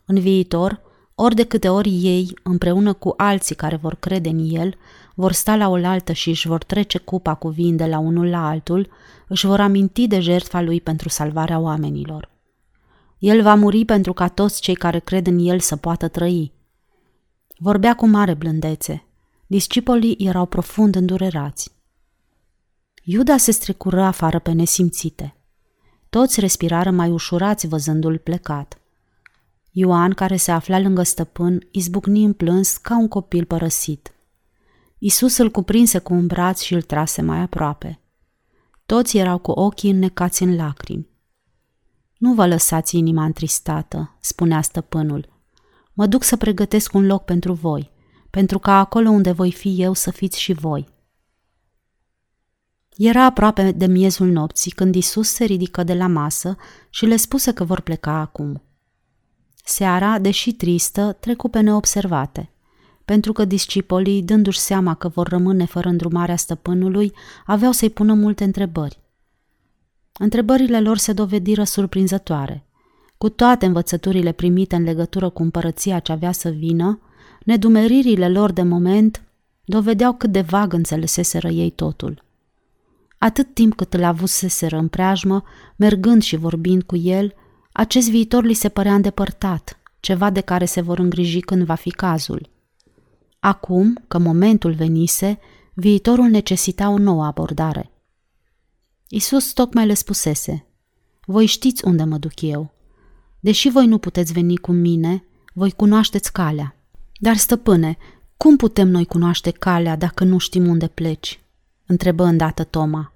În 0.06 0.20
viitor, 0.20 0.82
ori 1.16 1.36
de 1.36 1.44
câte 1.44 1.70
ori 1.70 1.90
ei, 1.90 2.40
împreună 2.44 2.94
cu 2.94 3.14
alții 3.18 3.56
care 3.56 3.76
vor 3.76 3.96
crede 3.96 4.30
în 4.30 4.50
el, 4.50 4.78
vor 5.16 5.32
sta 5.32 5.56
la 5.56 5.70
oaltă 5.70 6.12
și 6.12 6.30
își 6.30 6.48
vor 6.48 6.64
trece 6.64 6.98
cupa 6.98 7.34
cu 7.34 7.48
vin 7.48 7.76
de 7.76 7.86
la 7.86 7.98
unul 7.98 8.30
la 8.30 8.48
altul, 8.48 8.90
își 9.28 9.46
vor 9.46 9.60
aminti 9.60 10.08
de 10.08 10.20
jertfa 10.20 10.62
lui 10.62 10.82
pentru 10.82 11.10
salvarea 11.10 11.60
oamenilor. 11.60 12.30
El 13.18 13.42
va 13.42 13.56
muri 13.56 13.86
pentru 13.86 14.14
ca 14.14 14.28
toți 14.28 14.62
cei 14.62 14.76
care 14.76 15.00
cred 15.00 15.28
în 15.28 15.40
el 15.40 15.60
să 15.60 15.76
poată 15.76 16.08
trăi. 16.08 16.52
Vorbea 17.58 17.96
cu 17.96 18.08
mare 18.08 18.34
blândețe. 18.34 19.07
Discipolii 19.48 20.16
erau 20.20 20.46
profund 20.46 20.96
îndurerați. 20.96 21.76
Iuda 23.04 23.38
se 23.38 23.52
strecură 23.52 24.02
afară 24.02 24.40
pe 24.40 24.52
nesimțite. 24.52 25.36
Toți 26.10 26.40
respirară 26.40 26.92
mai 26.92 27.10
ușurați 27.10 27.68
văzându-l 27.68 28.18
plecat– 28.18 28.78
Ioan, 29.80 30.12
care 30.12 30.36
se 30.36 30.52
afla 30.52 30.80
lângă 30.80 31.04
stăpân, 31.04 31.68
izbucni 31.72 32.24
în 32.24 32.34
plâns 32.34 32.78
ca 32.78 32.98
un 32.98 33.08
copil 33.08 33.46
părăsit. 33.46 34.14
Isus 34.98 35.38
îl 35.38 35.52
cuprinse 35.52 36.00
cu 36.00 36.14
un 36.14 36.28
braț 36.28 36.62
și 36.62 36.74
îl 36.74 36.82
trase 36.82 37.22
mai 37.22 37.40
aproape. 37.40 38.00
Toți 38.86 39.18
erau 39.18 39.38
cu 39.38 39.52
ochii 39.52 39.90
înnecați 39.90 40.44
în 40.44 40.56
lacrimi. 40.56 41.10
Nu 42.18 42.34
vă 42.34 42.48
lăsați 42.48 42.98
inima 42.98 43.24
întristată, 43.24 44.18
spunea 44.20 44.62
stăpânul. 44.62 45.30
Mă 45.94 46.08
duc 46.08 46.24
să 46.24 46.38
pregătesc 46.38 46.94
un 46.94 47.06
loc 47.06 47.24
pentru 47.26 47.54
voi, 47.54 47.92
pentru 48.38 48.60
ca 48.60 48.80
acolo 48.80 49.10
unde 49.10 49.32
voi 49.32 49.52
fi 49.52 49.82
eu 49.82 49.94
să 49.94 50.12
fiți 50.12 50.40
și 50.40 50.54
voi. 50.54 50.88
Era 52.98 53.24
aproape 53.24 53.72
de 53.72 53.86
miezul 53.86 54.28
nopții 54.28 54.72
când 54.72 54.96
Isus 54.96 55.30
se 55.30 55.44
ridică 55.44 55.84
de 55.84 55.94
la 55.94 56.08
masă 56.08 56.58
și 56.90 57.06
le 57.06 57.16
spuse 57.16 57.54
că 57.54 57.64
vor 57.64 57.80
pleca 57.80 58.12
acum. 58.12 58.62
Seara, 59.64 60.20
deși 60.20 60.54
tristă, 60.54 61.18
trecu 61.20 61.50
pe 61.50 61.60
neobservate, 61.60 62.50
pentru 63.06 63.32
că 63.32 63.46
discipolii, 63.46 64.24
dându-și 64.24 64.60
seama 64.60 64.94
că 64.94 65.08
vor 65.08 65.28
rămâne 65.28 65.66
fără 65.66 65.90
îndrumarea 65.90 66.36
stăpânului, 66.36 67.14
aveau 67.46 67.72
să-i 67.72 67.90
pună 67.90 68.14
multe 68.14 68.44
întrebări. 68.44 69.00
Întrebările 70.20 70.82
lor 70.82 70.98
se 70.98 71.14
dovediră 71.14 71.64
surprinzătoare. 71.64 72.66
Cu 73.18 73.30
toate 73.30 73.66
învățăturile 73.66 74.32
primite 74.32 74.76
în 74.76 74.84
legătură 74.84 75.30
cu 75.30 75.42
împărăția 75.42 76.00
ce 76.00 76.12
avea 76.12 76.32
să 76.32 76.50
vină, 76.50 77.02
nedumeririle 77.48 78.30
lor 78.30 78.52
de 78.52 78.62
moment 78.62 79.24
dovedeau 79.66 80.14
cât 80.14 80.32
de 80.32 80.42
vag 80.42 80.74
înțeleseseră 80.74 81.48
ei 81.48 81.70
totul. 81.70 82.24
Atât 83.18 83.54
timp 83.54 83.76
cât 83.76 83.94
îl 83.94 84.04
avuseseră 84.04 84.78
în 84.78 84.88
preajmă, 84.88 85.44
mergând 85.76 86.22
și 86.22 86.36
vorbind 86.36 86.84
cu 86.84 86.96
el, 86.96 87.34
acest 87.72 88.10
viitor 88.10 88.44
li 88.44 88.54
se 88.54 88.70
părea 88.70 88.94
îndepărtat, 88.94 89.80
ceva 90.00 90.30
de 90.30 90.42
care 90.42 90.66
se 90.66 90.82
vor 90.82 91.00
îngriji 91.00 91.40
când 91.40 91.64
va 91.64 91.76
fi 91.76 91.90
cazul. 91.90 92.50
Acum, 93.40 94.04
că 94.08 94.18
momentul 94.18 94.74
venise, 94.74 95.40
viitorul 95.74 96.28
necesita 96.28 96.90
o 96.90 96.98
nouă 96.98 97.26
abordare. 97.26 97.92
Isus 99.10 99.52
tocmai 99.54 99.86
le 99.86 99.94
spusese, 99.94 100.66
voi 101.26 101.46
știți 101.46 101.86
unde 101.86 102.04
mă 102.04 102.18
duc 102.18 102.42
eu. 102.42 102.74
Deși 103.40 103.70
voi 103.70 103.88
nu 103.88 103.98
puteți 103.98 104.34
veni 104.34 104.58
cu 104.58 104.72
mine, 104.72 105.24
voi 105.54 105.72
cunoașteți 105.72 106.32
calea. 106.32 106.77
Dar, 107.18 107.38
stăpâne, 107.38 107.98
cum 108.38 108.56
putem 108.56 108.88
noi 108.88 109.06
cunoaște 109.06 109.52
calea 109.52 109.96
dacă 109.96 110.24
nu 110.24 110.38
știm 110.38 110.68
unde 110.68 110.88
pleci? 110.88 111.40
întrebă 111.86 112.24
îndată 112.24 112.64
Toma. 112.64 113.14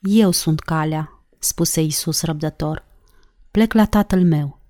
Eu 0.00 0.30
sunt 0.30 0.60
calea, 0.60 1.24
spuse 1.38 1.82
Isus 1.82 2.22
răbdător. 2.22 2.84
Plec 3.50 3.72
la 3.72 3.86
tatăl 3.86 4.24
meu. 4.24 4.60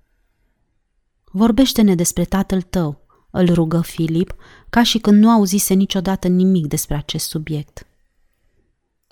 Vorbește-ne 1.23 1.95
despre 1.95 2.25
tatăl 2.25 2.61
tău, 2.61 3.05
îl 3.29 3.53
rugă 3.53 3.81
Filip, 3.81 4.35
ca 4.69 4.83
și 4.83 4.99
când 4.99 5.23
nu 5.23 5.29
auzise 5.29 5.73
niciodată 5.73 6.27
nimic 6.27 6.67
despre 6.67 6.95
acest 6.95 7.27
subiect. 7.27 7.85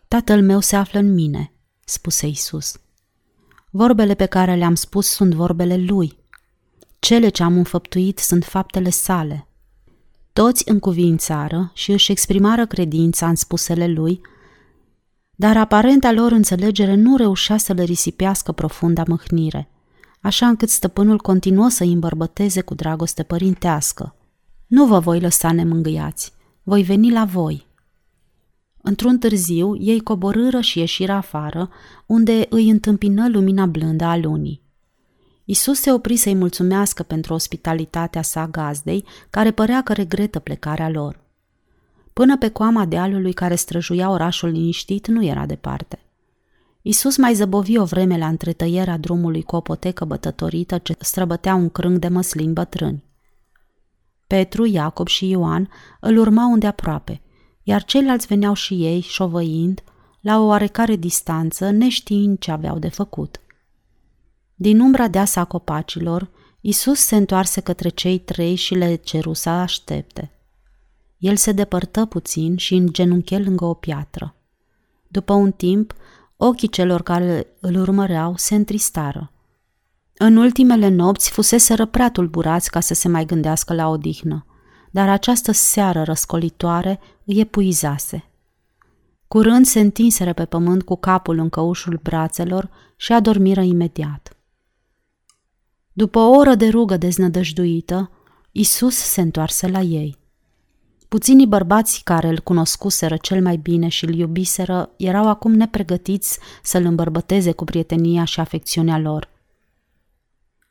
Tatăl 0.07 0.41
meu 0.41 0.59
se 0.59 0.75
află 0.75 0.99
în 0.99 1.13
mine, 1.13 1.51
spuse 1.85 2.27
Isus. 2.27 2.79
Vorbele 3.69 4.13
pe 4.13 4.25
care 4.25 4.55
le-am 4.55 4.75
spus 4.75 5.07
sunt 5.07 5.33
vorbele 5.33 5.77
lui. 5.77 6.18
Cele 6.99 7.29
ce 7.29 7.43
am 7.43 7.57
înfăptuit 7.57 8.17
sunt 8.17 8.43
faptele 8.43 8.89
sale. 8.89 9.47
Toți 10.33 10.69
încuvințară 10.69 11.71
și 11.73 11.91
își 11.91 12.11
exprimară 12.11 12.65
credința 12.65 13.27
în 13.27 13.35
spusele 13.35 13.87
lui, 13.87 14.21
dar 15.35 15.57
aparenta 15.57 16.11
lor 16.11 16.31
înțelegere 16.31 16.95
nu 16.95 17.15
reușea 17.15 17.57
să 17.57 17.73
le 17.73 17.83
risipească 17.83 18.51
profunda 18.51 19.03
mâhnire, 19.07 19.69
așa 20.21 20.47
încât 20.47 20.69
stăpânul 20.69 21.17
continuă 21.17 21.69
să 21.69 21.83
îi 21.83 21.91
îmbărbăteze 21.91 22.61
cu 22.61 22.73
dragoste 22.73 23.23
părintească. 23.23 24.15
Nu 24.67 24.85
vă 24.85 24.99
voi 24.99 25.19
lăsa 25.19 25.51
nemângâiați, 25.51 26.33
voi 26.63 26.83
veni 26.83 27.11
la 27.11 27.25
voi. 27.25 27.67
Într-un 28.81 29.17
târziu, 29.17 29.75
ei 29.75 29.99
coborâră 29.99 30.61
și 30.61 30.79
ieșiră 30.79 31.11
afară, 31.11 31.69
unde 32.05 32.45
îi 32.49 32.69
întâmpină 32.69 33.29
lumina 33.29 33.65
blândă 33.65 34.03
a 34.03 34.17
lunii. 34.17 34.61
Isus 35.49 35.79
se 35.79 35.91
opri 35.91 36.15
să-i 36.15 36.35
mulțumească 36.35 37.03
pentru 37.03 37.33
ospitalitatea 37.33 38.21
sa 38.21 38.47
gazdei, 38.47 39.05
care 39.29 39.51
părea 39.51 39.81
că 39.81 39.93
regretă 39.93 40.39
plecarea 40.39 40.89
lor. 40.89 41.19
Până 42.13 42.37
pe 42.37 42.49
coama 42.49 42.85
dealului 42.85 43.33
care 43.33 43.55
străjuia 43.55 44.09
orașul 44.09 44.49
liniștit 44.49 45.07
nu 45.07 45.25
era 45.25 45.45
departe. 45.45 45.99
Isus 46.81 47.17
mai 47.17 47.33
zăbovi 47.33 47.77
o 47.77 47.83
vreme 47.83 48.17
la 48.17 48.27
întretăierea 48.27 48.97
drumului 48.97 49.41
cu 49.41 49.55
o 49.55 49.59
potecă 49.59 50.05
bătătorită 50.05 50.77
ce 50.77 50.95
străbătea 50.99 51.55
un 51.55 51.69
crâng 51.69 51.97
de 51.97 52.07
măslin 52.07 52.53
bătrâni. 52.53 53.03
Petru, 54.27 54.65
Iacob 54.65 55.07
și 55.07 55.29
Ioan 55.29 55.69
îl 55.99 56.17
urmau 56.17 56.57
aproape, 56.65 57.21
iar 57.63 57.83
ceilalți 57.83 58.27
veneau 58.27 58.53
și 58.53 58.85
ei, 58.85 59.01
șovăind, 59.01 59.83
la 60.21 60.39
o 60.39 60.45
oarecare 60.45 60.95
distanță, 60.95 61.69
neștiind 61.69 62.39
ce 62.39 62.51
aveau 62.51 62.79
de 62.79 62.89
făcut. 62.89 63.41
Din 64.61 64.79
umbra 64.79 65.07
deasă 65.07 65.39
a 65.39 65.45
copacilor, 65.45 66.29
Isus 66.61 66.99
se 66.99 67.15
întoarse 67.15 67.61
către 67.61 67.89
cei 67.89 68.19
trei 68.19 68.55
și 68.55 68.75
le 68.75 68.95
ceru 68.95 69.33
să 69.33 69.49
aștepte. 69.49 70.31
El 71.17 71.35
se 71.35 71.51
depărtă 71.51 72.05
puțin 72.05 72.57
și 72.57 72.75
îngenunche 72.75 73.37
lângă 73.37 73.65
o 73.65 73.73
piatră. 73.73 74.35
După 75.07 75.33
un 75.33 75.51
timp, 75.51 75.93
ochii 76.37 76.67
celor 76.67 77.01
care 77.01 77.47
îl 77.59 77.75
urmăreau 77.75 78.33
se 78.37 78.55
întristară. 78.55 79.31
În 80.17 80.35
ultimele 80.35 80.87
nopți 80.87 81.31
fusese 81.31 81.85
prea 81.85 82.11
tulburați 82.11 82.71
ca 82.71 82.79
să 82.79 82.93
se 82.93 83.07
mai 83.07 83.25
gândească 83.25 83.73
la 83.73 83.87
odihnă, 83.87 84.45
dar 84.91 85.09
această 85.09 85.51
seară 85.51 86.03
răscolitoare 86.03 86.99
îi 87.25 87.39
epuizase. 87.39 88.29
Curând 89.27 89.65
se 89.65 89.79
întinseră 89.79 90.33
pe 90.33 90.45
pământ 90.45 90.83
cu 90.83 90.95
capul 90.95 91.37
în 91.37 91.49
căușul 91.49 91.99
brațelor 92.03 92.69
și 92.95 93.13
adormiră 93.13 93.61
imediat. 93.61 94.33
După 95.99 96.19
o 96.19 96.29
oră 96.29 96.55
de 96.55 96.67
rugă 96.67 96.97
deznădăjduită, 96.97 98.11
Isus 98.51 98.95
se 98.95 99.21
întoarse 99.21 99.67
la 99.67 99.79
ei. 99.79 100.17
Puținii 101.07 101.47
bărbați 101.47 102.01
care 102.03 102.27
îl 102.27 102.39
cunoscuseră 102.39 103.17
cel 103.17 103.41
mai 103.41 103.57
bine 103.57 103.87
și 103.87 104.05
îl 104.05 104.13
iubiseră 104.13 104.91
erau 104.97 105.27
acum 105.29 105.51
nepregătiți 105.51 106.39
să-l 106.63 106.85
îmbărbăteze 106.85 107.51
cu 107.51 107.63
prietenia 107.63 108.23
și 108.23 108.39
afecțiunea 108.39 108.97
lor. 108.97 109.29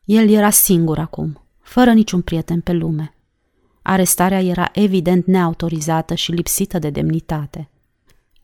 El 0.05 0.29
era 0.31 0.51
singur 0.51 0.99
acum, 0.99 1.43
fără 1.61 1.93
niciun 1.93 2.21
prieten 2.21 2.61
pe 2.61 2.73
lume. 2.73 3.15
Arestarea 3.83 4.43
era 4.43 4.71
evident 4.73 5.27
neautorizată 5.27 6.15
și 6.15 6.33
lipsită 6.33 6.79
de 6.79 6.91
demnitate. 6.91 7.71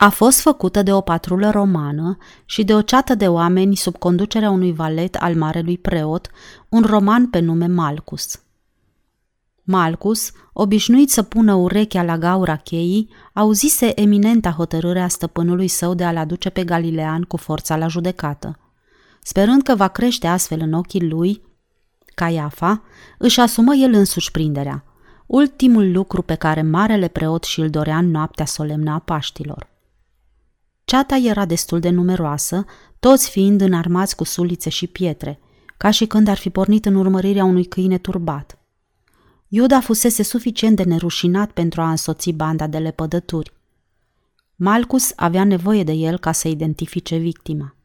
A 0.04 0.08
fost 0.08 0.40
făcută 0.40 0.82
de 0.82 0.92
o 0.92 1.00
patrulă 1.00 1.50
romană 1.50 2.16
și 2.44 2.64
de 2.64 2.74
o 2.74 2.82
ceată 2.82 3.14
de 3.14 3.28
oameni 3.28 3.76
sub 3.76 3.96
conducerea 3.96 4.50
unui 4.50 4.72
valet 4.72 5.14
al 5.14 5.34
marelui 5.36 5.78
preot, 5.78 6.30
un 6.68 6.82
roman 6.82 7.26
pe 7.26 7.38
nume 7.38 7.66
Malcus. 7.66 8.40
Malcus, 9.62 10.32
obișnuit 10.52 11.10
să 11.10 11.22
pună 11.22 11.54
urechea 11.54 12.02
la 12.02 12.18
gaura 12.18 12.56
cheii, 12.56 13.08
auzise 13.32 14.00
eminenta 14.00 14.50
hotărârea 14.50 15.08
stăpânului 15.08 15.68
său 15.68 15.94
de 15.94 16.04
a-l 16.04 16.16
aduce 16.16 16.50
pe 16.50 16.64
Galilean 16.64 17.22
cu 17.22 17.36
forța 17.36 17.76
la 17.76 17.88
judecată. 17.88 18.58
Sperând 19.22 19.62
că 19.62 19.74
va 19.74 19.88
crește 19.88 20.26
astfel 20.26 20.60
în 20.60 20.72
ochii 20.72 21.08
lui, 21.08 21.42
Caiafa, 22.14 22.82
își 23.18 23.40
asumă 23.40 23.74
el 23.74 23.92
însuși 23.92 24.30
prinderea, 24.30 24.84
ultimul 25.26 25.92
lucru 25.92 26.22
pe 26.22 26.34
care 26.34 26.62
marele 26.62 27.08
preot 27.08 27.44
și-l 27.44 27.70
dorea 27.70 27.96
în 27.96 28.10
noaptea 28.10 28.44
solemnă 28.44 28.90
a 28.90 28.98
Paștilor. 28.98 29.72
Ceata 30.84 31.16
era 31.16 31.44
destul 31.44 31.80
de 31.80 31.90
numeroasă, 31.90 32.64
toți 32.98 33.30
fiind 33.30 33.60
înarmați 33.60 34.16
cu 34.16 34.24
sulițe 34.24 34.68
și 34.70 34.86
pietre, 34.86 35.40
ca 35.76 35.90
și 35.90 36.06
când 36.06 36.28
ar 36.28 36.36
fi 36.36 36.50
pornit 36.50 36.86
în 36.86 36.94
urmărirea 36.94 37.44
unui 37.44 37.64
câine 37.64 37.98
turbat. 37.98 38.58
Iuda 39.48 39.80
fusese 39.80 40.22
suficient 40.22 40.76
de 40.76 40.82
nerușinat 40.82 41.50
pentru 41.50 41.80
a 41.80 41.90
însoți 41.90 42.30
banda 42.30 42.66
de 42.66 42.78
lepădături. 42.78 43.52
Malcus 44.56 45.12
avea 45.16 45.44
nevoie 45.44 45.84
de 45.84 45.92
el 45.92 46.18
ca 46.18 46.32
să 46.32 46.48
identifice 46.48 47.16
victima. 47.16 47.76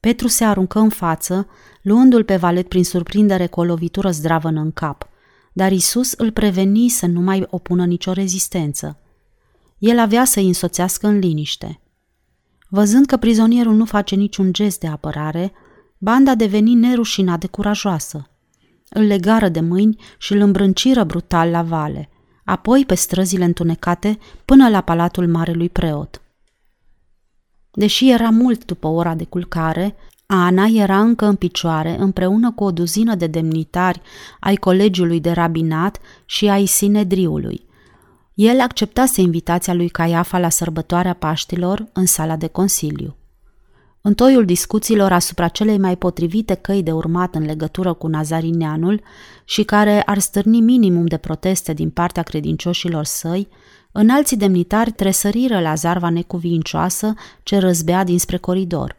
Petru 0.00 0.28
se 0.28 0.44
aruncă 0.44 0.78
în 0.78 0.88
față, 0.88 1.46
luându-l 1.82 2.24
pe 2.24 2.36
valet 2.36 2.68
prin 2.68 2.84
surprindere 2.84 3.46
cu 3.46 3.60
o 3.60 3.64
lovitură 3.64 4.10
zdravă 4.10 4.48
în 4.48 4.72
cap, 4.72 5.08
dar 5.52 5.72
Isus 5.72 6.12
îl 6.12 6.30
preveni 6.30 6.88
să 6.88 7.06
nu 7.06 7.20
mai 7.20 7.46
opună 7.50 7.86
nicio 7.86 8.12
rezistență. 8.12 8.98
El 9.80 9.98
avea 9.98 10.24
să-i 10.24 10.46
însoțească 10.46 11.06
în 11.06 11.18
liniște. 11.18 11.80
Văzând 12.68 13.06
că 13.06 13.16
prizonierul 13.16 13.74
nu 13.74 13.84
face 13.84 14.14
niciun 14.14 14.52
gest 14.52 14.80
de 14.80 14.86
apărare, 14.86 15.52
banda 15.98 16.34
deveni 16.34 16.74
nerușinat 16.74 17.40
de 17.40 17.46
curajoasă. 17.46 18.30
Îl 18.88 19.02
legară 19.02 19.48
de 19.48 19.60
mâini 19.60 19.96
și 20.18 20.32
îl 20.32 20.40
îmbrânciră 20.40 21.04
brutal 21.04 21.50
la 21.50 21.62
vale, 21.62 22.08
apoi 22.44 22.84
pe 22.86 22.94
străzile 22.94 23.44
întunecate 23.44 24.18
până 24.44 24.68
la 24.68 24.80
palatul 24.80 25.28
marelui 25.28 25.68
preot. 25.68 26.22
Deși 27.70 28.10
era 28.10 28.30
mult 28.30 28.64
după 28.64 28.86
ora 28.86 29.14
de 29.14 29.24
culcare, 29.24 29.96
Ana 30.26 30.66
era 30.66 31.00
încă 31.00 31.24
în 31.24 31.36
picioare 31.36 31.96
împreună 31.98 32.52
cu 32.52 32.64
o 32.64 32.70
duzină 32.70 33.14
de 33.14 33.26
demnitari 33.26 34.00
ai 34.40 34.56
colegiului 34.56 35.20
de 35.20 35.30
rabinat 35.30 35.98
și 36.24 36.48
ai 36.48 36.66
Sinedriului. 36.66 37.68
El 38.34 38.60
acceptase 38.60 39.20
invitația 39.20 39.74
lui 39.74 39.88
Caiafa 39.88 40.38
la 40.38 40.48
sărbătoarea 40.48 41.14
Paștilor 41.14 41.88
în 41.92 42.06
sala 42.06 42.36
de 42.36 42.46
consiliu. 42.46 43.14
În 44.02 44.14
toiul 44.14 44.44
discuțiilor 44.44 45.12
asupra 45.12 45.48
celei 45.48 45.78
mai 45.78 45.96
potrivite 45.96 46.54
căi 46.54 46.82
de 46.82 46.92
urmat 46.92 47.34
în 47.34 47.44
legătură 47.44 47.92
cu 47.92 48.06
Nazarineanul 48.06 49.02
și 49.44 49.62
care 49.62 50.02
ar 50.02 50.18
stârni 50.18 50.60
minimum 50.60 51.06
de 51.06 51.16
proteste 51.16 51.72
din 51.72 51.90
partea 51.90 52.22
credincioșilor 52.22 53.04
săi, 53.04 53.48
înalții 53.92 54.36
demnitari 54.36 54.90
tresăriră 54.90 55.60
la 55.60 55.74
zarva 55.74 56.10
necuvincioasă 56.10 57.14
ce 57.42 57.58
răzbea 57.58 58.04
dinspre 58.04 58.36
coridor. 58.36 58.96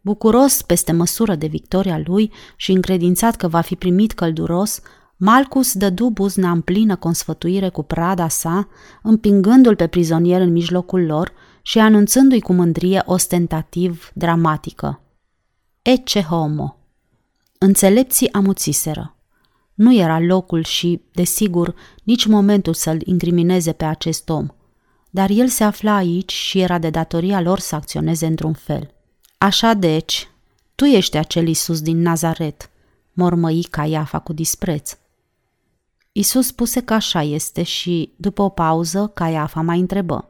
Bucuros 0.00 0.62
peste 0.62 0.92
măsură 0.92 1.34
de 1.34 1.46
victoria 1.46 2.00
lui 2.04 2.32
și 2.56 2.72
încredințat 2.72 3.36
că 3.36 3.48
va 3.48 3.60
fi 3.60 3.74
primit 3.76 4.12
călduros, 4.12 4.80
Malcus 5.16 5.74
dădu 5.74 6.10
buzna 6.10 6.50
în 6.50 6.60
plină 6.60 6.96
consfătuire 6.96 7.68
cu 7.68 7.82
prada 7.82 8.28
sa, 8.28 8.68
împingându-l 9.02 9.76
pe 9.76 9.86
prizonier 9.86 10.40
în 10.40 10.52
mijlocul 10.52 11.06
lor 11.06 11.32
și 11.62 11.78
anunțându-i 11.78 12.40
cu 12.40 12.52
mândrie 12.52 13.02
ostentativ 13.06 14.10
dramatică. 14.14 15.00
Ece 15.82 16.22
homo. 16.22 16.76
Înțelepții 17.58 18.32
amuțiseră. 18.32 19.16
Nu 19.74 19.94
era 19.94 20.20
locul 20.20 20.64
și, 20.64 21.02
desigur, 21.12 21.74
nici 22.02 22.26
momentul 22.26 22.74
să-l 22.74 23.00
incrimineze 23.04 23.72
pe 23.72 23.84
acest 23.84 24.28
om. 24.28 24.46
Dar 25.10 25.30
el 25.30 25.48
se 25.48 25.64
afla 25.64 25.94
aici 25.94 26.32
și 26.32 26.60
era 26.60 26.78
de 26.78 26.90
datoria 26.90 27.40
lor 27.40 27.58
să 27.58 27.74
acționeze 27.74 28.26
într-un 28.26 28.52
fel. 28.52 28.94
Așa 29.38 29.74
deci, 29.74 30.28
tu 30.74 30.84
ești 30.84 31.16
acel 31.16 31.48
Isus 31.48 31.80
din 31.80 32.00
Nazaret, 32.00 32.70
mormăi 33.12 33.66
Caiafa 33.70 34.18
cu 34.18 34.32
dispreț. 34.32 34.96
Isus 36.16 36.46
spuse 36.46 36.80
că 36.80 36.94
așa 36.94 37.22
este 37.22 37.62
și, 37.62 38.12
după 38.16 38.42
o 38.42 38.48
pauză, 38.48 39.10
Caiafa 39.14 39.60
mai 39.60 39.80
întrebă. 39.80 40.28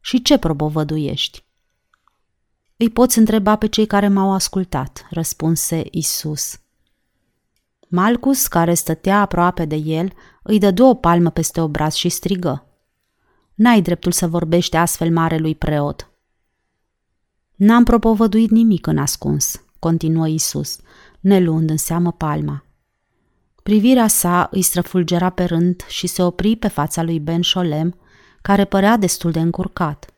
Și 0.00 0.22
ce 0.22 0.38
propovăduiești? 0.38 1.44
Îi 2.76 2.90
poți 2.90 3.18
întreba 3.18 3.56
pe 3.56 3.66
cei 3.66 3.86
care 3.86 4.08
m-au 4.08 4.32
ascultat, 4.32 5.06
răspunse 5.10 5.82
Isus. 5.90 6.60
Malcus, 7.88 8.46
care 8.46 8.74
stătea 8.74 9.20
aproape 9.20 9.64
de 9.64 9.76
el, 9.76 10.12
îi 10.42 10.58
dădu 10.58 10.84
o 10.84 10.94
palmă 10.94 11.30
peste 11.30 11.60
obraz 11.60 11.94
și 11.94 12.08
strigă. 12.08 12.66
N-ai 13.54 13.82
dreptul 13.82 14.12
să 14.12 14.28
vorbești 14.28 14.76
astfel 14.76 15.12
marelui 15.12 15.54
preot. 15.54 16.10
N-am 17.54 17.84
propovăduit 17.84 18.50
nimic 18.50 18.86
în 18.86 18.98
ascuns, 18.98 19.62
continuă 19.78 20.28
Isus, 20.28 20.78
ne 21.20 21.40
luând 21.40 21.70
în 21.70 21.76
seamă 21.76 22.12
palma. 22.12 22.62
Privirea 23.68 24.06
sa 24.06 24.48
îi 24.50 24.62
străfulgera 24.62 25.30
pe 25.30 25.44
rând 25.44 25.84
și 25.88 26.06
se 26.06 26.22
opri 26.22 26.56
pe 26.56 26.68
fața 26.68 27.02
lui 27.02 27.20
Ben 27.20 27.42
Sholem, 27.42 27.98
care 28.42 28.64
părea 28.64 28.96
destul 28.96 29.30
de 29.30 29.40
încurcat. 29.40 30.10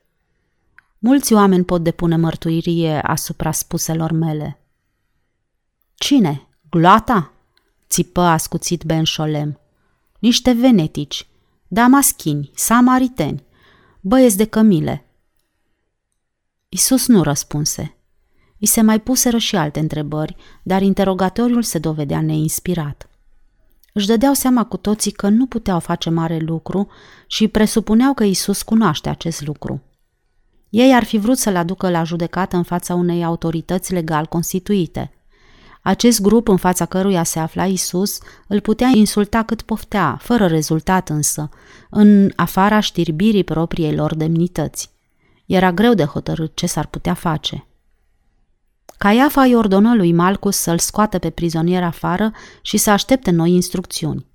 Mulți 0.99 1.33
oameni 1.33 1.65
pot 1.65 1.83
depune 1.83 2.17
mărturie 2.17 3.01
asupra 3.01 3.53
spuselor 3.53 4.11
mele. 4.11 4.61
Cine? 5.95 6.49
Gloata? 6.71 7.33
țipă 7.89 8.21
ascuțit 8.21 8.83
Ben 8.83 9.05
Sholem. 9.05 9.61
Niște 10.19 10.53
venetici, 10.53 11.27
damaschini, 11.69 12.51
samariteni, 12.55 13.45
băieți 14.01 14.37
de 14.37 14.45
cămile. 14.45 15.05
Isus 16.69 17.07
nu 17.07 17.23
răspunse. 17.23 17.97
I 18.59 18.67
se 18.67 18.81
mai 18.81 19.01
puseră 19.01 19.39
și 19.39 19.57
alte 19.57 19.81
întrebări, 19.81 20.37
dar 20.63 20.83
interogatoriul 20.83 21.63
se 21.63 21.79
dovedea 21.79 22.21
neinspirat. 22.21 23.10
Își 24.01 24.09
dădeau 24.09 24.33
seama 24.33 24.65
cu 24.65 24.77
toții 24.77 25.11
că 25.11 25.29
nu 25.29 25.47
puteau 25.47 25.81
face 25.81 26.11
mare 26.11 26.39
lucru 26.39 26.89
și 27.27 27.49
presupuneau 27.49 28.15
că 28.15 28.25
Isus 28.25 28.63
cunoaște 28.63 29.09
acest 29.09 29.47
lucru. 29.47 29.83
Ei 30.69 30.95
ar 30.95 31.05
fi 31.05 31.19
vrut 31.19 31.39
să-l 31.39 31.57
aducă 31.57 31.91
la 31.91 32.05
judecată 32.05 32.57
în 32.57 32.63
fața 32.63 32.95
unei 32.95 33.25
autorități 33.25 33.93
legal 33.93 34.27
constituite. 34.27 35.13
Acest 35.83 36.21
grup 36.21 36.49
în 36.49 36.57
fața 36.57 36.87
căruia 36.87 37.23
se 37.23 37.39
afla 37.39 37.67
Isus 37.67 38.19
îl 38.47 38.61
putea 38.61 38.91
insulta 38.95 39.43
cât 39.43 39.63
poftea, 39.63 40.19
fără 40.21 40.47
rezultat 40.47 41.09
însă, 41.09 41.49
în 41.91 42.33
afara 42.37 42.81
știrbirii 42.81 43.45
propriei 43.45 43.95
lor 43.95 44.15
demnități. 44.15 44.91
Era 45.47 45.73
greu 45.73 45.95
de 45.95 46.05
hotărât 46.05 46.53
ce 46.55 46.67
s-ar 46.67 46.87
putea 46.87 47.15
face. 47.15 47.65
Caiafa 49.03 49.43
îi 49.43 49.55
ordonă 49.55 49.95
lui 49.95 50.13
Malcus 50.13 50.57
să-l 50.57 50.79
scoată 50.79 51.19
pe 51.19 51.31
prizonier 51.31 51.83
afară 51.83 52.33
și 52.63 52.77
să 52.77 52.91
aștepte 52.91 53.31
noi 53.31 53.53
instrucțiuni. 53.53 54.27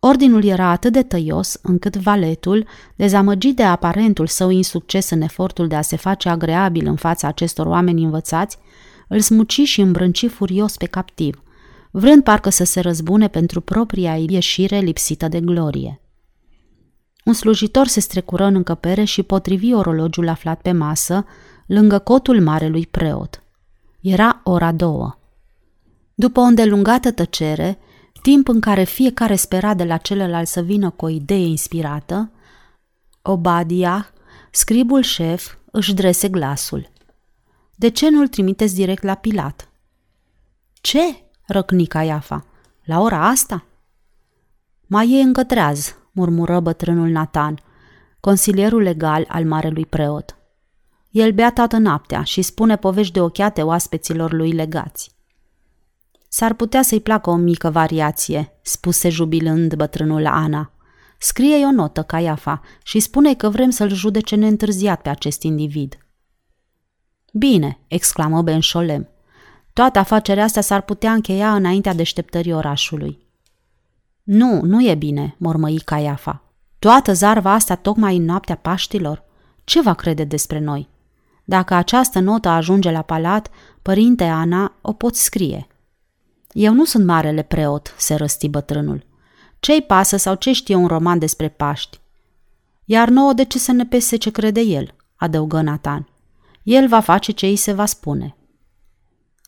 Ordinul 0.00 0.44
era 0.44 0.66
atât 0.68 0.92
de 0.92 1.02
tăios 1.02 1.58
încât 1.62 1.96
valetul, 1.96 2.66
dezamăgit 2.96 3.56
de 3.56 3.62
aparentul 3.62 4.26
său 4.26 4.50
insucces 4.50 5.10
în 5.10 5.20
efortul 5.20 5.68
de 5.68 5.74
a 5.74 5.80
se 5.80 5.96
face 5.96 6.28
agreabil 6.28 6.86
în 6.86 6.96
fața 6.96 7.28
acestor 7.28 7.66
oameni 7.66 8.04
învățați, 8.04 8.58
îl 9.08 9.20
smuci 9.20 9.60
și 9.60 9.80
îmbrânci 9.80 10.28
furios 10.28 10.76
pe 10.76 10.86
captiv, 10.86 11.42
vrând 11.90 12.22
parcă 12.22 12.50
să 12.50 12.64
se 12.64 12.80
răzbune 12.80 13.28
pentru 13.28 13.60
propria 13.60 14.16
ieșire 14.16 14.78
lipsită 14.78 15.28
de 15.28 15.40
glorie. 15.40 16.00
Un 17.24 17.32
slujitor 17.32 17.86
se 17.86 18.00
strecură 18.00 18.44
în 18.44 18.54
încăpere 18.54 19.04
și 19.04 19.22
potrivi 19.22 19.74
orologiul 19.74 20.28
aflat 20.28 20.60
pe 20.60 20.72
masă, 20.72 21.24
lângă 21.66 21.98
cotul 21.98 22.40
marelui 22.40 22.86
preot. 22.86 23.41
Era 24.02 24.40
ora 24.44 24.72
două. 24.72 25.18
După 26.14 26.40
o 26.40 26.42
îndelungată 26.42 27.10
tăcere, 27.10 27.78
timp 28.22 28.48
în 28.48 28.60
care 28.60 28.84
fiecare 28.84 29.34
spera 29.34 29.74
de 29.74 29.84
la 29.84 29.96
celălalt 29.96 30.48
să 30.48 30.60
vină 30.60 30.90
cu 30.90 31.04
o 31.04 31.08
idee 31.08 31.46
inspirată, 31.46 32.30
Obadia, 33.22 34.10
scribul 34.50 35.02
șef, 35.02 35.54
își 35.70 35.94
drese 35.94 36.28
glasul. 36.28 36.90
De 37.74 37.88
ce 37.88 38.10
nu-l 38.10 38.28
trimiteți 38.28 38.74
direct 38.74 39.02
la 39.02 39.14
Pilat? 39.14 39.70
Ce? 40.72 41.22
răcni 41.46 41.86
Caiafa. 41.86 42.46
La 42.84 43.00
ora 43.00 43.28
asta? 43.28 43.64
Mai 44.86 45.12
e 45.12 45.22
încă 45.22 45.44
treaz, 45.44 45.96
murmură 46.12 46.60
bătrânul 46.60 47.08
Nathan, 47.08 47.58
consilierul 48.20 48.82
legal 48.82 49.24
al 49.28 49.44
marelui 49.44 49.86
preot. 49.86 50.36
El 51.12 51.32
bea 51.32 51.52
toată 51.52 51.76
noaptea 51.76 52.22
și 52.22 52.42
spune 52.42 52.76
povești 52.76 53.12
de 53.12 53.20
ochiate 53.20 53.62
oaspeților 53.62 54.32
lui 54.32 54.52
legați. 54.52 55.10
S-ar 56.28 56.54
putea 56.54 56.82
să-i 56.82 57.00
placă 57.00 57.30
o 57.30 57.36
mică 57.36 57.70
variație, 57.70 58.52
spuse 58.62 59.08
jubilând 59.08 59.74
bătrânul 59.74 60.26
Ana. 60.26 60.72
Scrie-i 61.18 61.64
o 61.64 61.70
notă, 61.70 62.02
Caiafa, 62.02 62.60
și 62.82 63.00
spune 63.00 63.34
că 63.34 63.48
vrem 63.48 63.70
să-l 63.70 63.94
judece 63.94 64.34
neîntârziat 64.34 65.02
pe 65.02 65.08
acest 65.08 65.42
individ. 65.42 65.98
Bine, 67.32 67.78
exclamă 67.86 68.42
Ben 68.42 68.60
Sholem. 68.60 69.08
Toată 69.72 69.98
afacerea 69.98 70.44
asta 70.44 70.60
s-ar 70.60 70.80
putea 70.82 71.12
încheia 71.12 71.54
înaintea 71.54 71.94
deșteptării 71.94 72.52
orașului. 72.52 73.18
Nu, 74.22 74.60
nu 74.62 74.84
e 74.84 74.94
bine, 74.94 75.34
mormăi 75.38 75.78
Caiafa. 75.78 76.42
Toată 76.78 77.12
zarva 77.12 77.52
asta 77.52 77.74
tocmai 77.74 78.16
în 78.16 78.24
noaptea 78.24 78.56
Paștilor? 78.56 79.24
Ce 79.64 79.80
va 79.80 79.94
crede 79.94 80.24
despre 80.24 80.58
noi? 80.58 80.90
Dacă 81.44 81.74
această 81.74 82.18
notă 82.18 82.48
ajunge 82.48 82.90
la 82.90 83.02
palat, 83.02 83.50
părinte 83.82 84.24
Ana 84.24 84.72
o 84.80 84.92
poți 84.92 85.22
scrie. 85.22 85.66
Eu 86.52 86.72
nu 86.72 86.84
sunt 86.84 87.04
marele 87.04 87.42
preot, 87.42 87.94
se 87.98 88.14
răsti 88.14 88.48
bătrânul. 88.48 89.06
Ce-i 89.60 89.82
pasă 89.82 90.16
sau 90.16 90.34
ce 90.34 90.52
știe 90.52 90.74
un 90.74 90.86
roman 90.86 91.18
despre 91.18 91.48
Paști? 91.48 92.00
Iar 92.84 93.08
nouă 93.08 93.32
de 93.32 93.44
ce 93.44 93.58
să 93.58 93.72
ne 93.72 93.86
pese 93.86 94.16
ce 94.16 94.30
crede 94.30 94.60
el, 94.60 94.94
adăugă 95.16 95.60
Nathan. 95.60 96.08
El 96.62 96.88
va 96.88 97.00
face 97.00 97.32
ce 97.32 97.46
îi 97.46 97.56
se 97.56 97.72
va 97.72 97.86
spune. 97.86 98.36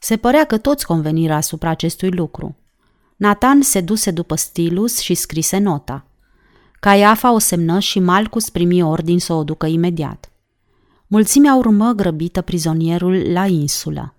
Se 0.00 0.16
părea 0.16 0.44
că 0.44 0.58
toți 0.58 0.86
conveniră 0.86 1.32
asupra 1.32 1.70
acestui 1.70 2.10
lucru. 2.10 2.56
Nathan 3.16 3.62
se 3.62 3.80
duse 3.80 4.10
după 4.10 4.34
stilus 4.34 4.98
și 4.98 5.14
scrise 5.14 5.58
nota. 5.58 6.06
Caiafa 6.80 7.32
o 7.32 7.38
semnă 7.38 7.78
și 7.78 7.98
Malcus 7.98 8.50
primi 8.50 8.82
ordin 8.82 9.18
să 9.18 9.32
o 9.32 9.44
ducă 9.44 9.66
imediat. 9.66 10.30
Mulțimea 11.06 11.54
urmă 11.54 11.92
grăbită 11.92 12.40
prizonierul 12.40 13.32
la 13.32 13.46
insulă. 13.46 14.14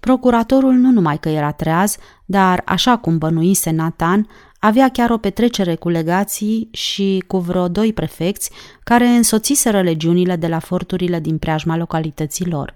Procuratorul 0.00 0.72
nu 0.72 0.90
numai 0.90 1.18
că 1.18 1.28
era 1.28 1.52
treaz, 1.52 1.96
dar, 2.24 2.62
așa 2.64 2.96
cum 2.96 3.18
bănuise 3.18 3.70
Nathan, 3.70 4.28
avea 4.58 4.88
chiar 4.88 5.10
o 5.10 5.18
petrecere 5.18 5.74
cu 5.74 5.88
legații 5.88 6.68
și 6.72 7.24
cu 7.26 7.38
vreo 7.38 7.68
doi 7.68 7.92
prefecți 7.92 8.50
care 8.84 9.06
însoțiseră 9.06 9.82
legiunile 9.82 10.36
de 10.36 10.46
la 10.46 10.58
forturile 10.58 11.20
din 11.20 11.38
preajma 11.38 11.76
localității 11.76 12.46
lor. 12.46 12.74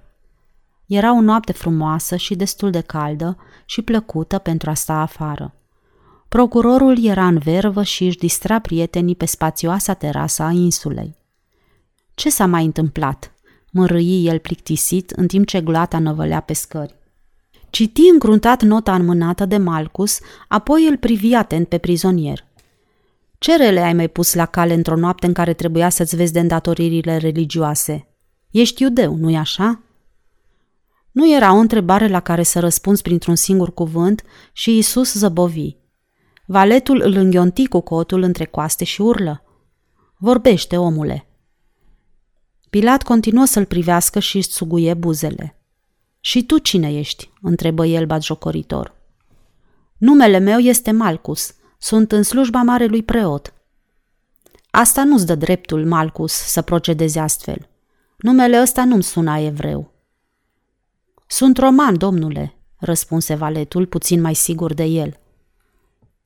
Era 0.87 1.13
o 1.13 1.21
noapte 1.21 1.53
frumoasă 1.53 2.17
și 2.17 2.35
destul 2.35 2.71
de 2.71 2.81
caldă 2.81 3.37
și 3.65 3.83
plăcută 3.83 4.39
pentru 4.39 4.71
a 4.71 4.75
sta 4.75 4.95
afară. 4.95 5.55
Procurorul 6.29 7.05
era 7.05 7.27
în 7.27 7.39
vervă 7.39 7.83
și 7.83 8.05
își 8.05 8.19
distra 8.19 8.59
prietenii 8.59 9.17
pe 9.17 9.25
spațioasa 9.25 9.95
terasa 9.95 10.45
a 10.45 10.51
insulei. 10.51 11.17
Ce 12.23 12.31
s-a 12.31 12.47
mai 12.47 12.65
întâmplat?" 12.65 13.35
mărâi 13.71 14.27
el 14.27 14.39
plictisit 14.39 15.11
în 15.11 15.27
timp 15.27 15.47
ce 15.47 15.61
gloata 15.61 15.99
năvălea 15.99 16.41
pe 16.41 16.53
scări. 16.53 16.95
Citi 17.71 18.09
încruntat 18.13 18.63
nota 18.63 18.95
înmânată 18.95 19.45
de 19.45 19.57
Malcus, 19.57 20.19
apoi 20.49 20.87
îl 20.89 20.97
privi 20.97 21.35
atent 21.35 21.69
pe 21.69 21.79
prizonier. 21.79 22.45
Ce 23.39 23.57
rele 23.57 23.81
ai 23.81 23.93
mai 23.93 24.09
pus 24.09 24.35
la 24.35 24.47
cale 24.47 24.75
într-o 24.75 24.97
noapte 24.97 25.27
în 25.27 25.33
care 25.33 25.53
trebuia 25.53 25.89
să-ți 25.89 26.17
vezi 26.17 26.33
de 26.33 26.41
îndatoririle 26.41 27.17
religioase? 27.17 28.09
Ești 28.51 28.83
iudeu, 28.83 29.15
nu-i 29.15 29.37
așa? 29.37 29.83
Nu 31.11 31.35
era 31.35 31.53
o 31.55 31.59
întrebare 31.59 32.09
la 32.09 32.21
care 32.21 32.43
să 32.43 32.61
răspunzi 32.61 33.03
printr-un 33.03 33.37
singur 33.37 33.75
cuvânt 33.75 34.23
și 34.53 34.79
Isus 34.79 35.13
zăbovi. 35.13 35.77
Valetul 36.47 37.01
îl 37.05 37.13
înghionti 37.13 37.67
cu 37.67 37.81
cotul 37.81 38.23
între 38.23 38.45
coaste 38.45 38.85
și 38.85 39.01
urlă. 39.01 39.45
Vorbește, 40.17 40.77
omule, 40.77 41.27
Pilat 42.73 43.03
continuă 43.03 43.45
să-l 43.45 43.65
privească 43.65 44.19
și 44.19 44.37
își 44.37 44.51
suguie 44.51 44.95
buzele. 44.95 45.57
Și 46.21 46.45
tu 46.45 46.59
cine 46.59 46.93
ești?" 46.99 47.31
întrebă 47.43 47.87
el 47.87 48.07
batjocoritor. 48.07 48.95
Numele 49.99 50.39
meu 50.39 50.59
este 50.59 50.91
Malcus. 50.91 51.55
Sunt 51.79 52.13
în 52.13 52.23
slujba 52.23 52.63
marelui 52.63 53.03
preot." 53.03 53.55
Asta 54.71 55.05
nu-ți 55.05 55.27
dă 55.27 55.35
dreptul, 55.35 55.87
Malcus, 55.87 56.33
să 56.33 56.63
procedezi 56.63 57.19
astfel. 57.19 57.69
Numele 58.17 58.61
ăsta 58.61 58.85
nu-mi 58.85 59.03
suna 59.03 59.39
evreu. 59.39 59.93
Sunt 61.27 61.59
roman, 61.59 61.99
domnule, 61.99 62.55
răspunse 62.77 63.35
valetul, 63.35 63.87
puțin 63.87 64.21
mai 64.21 64.35
sigur 64.35 64.75
de 64.75 64.85
el. 64.85 65.21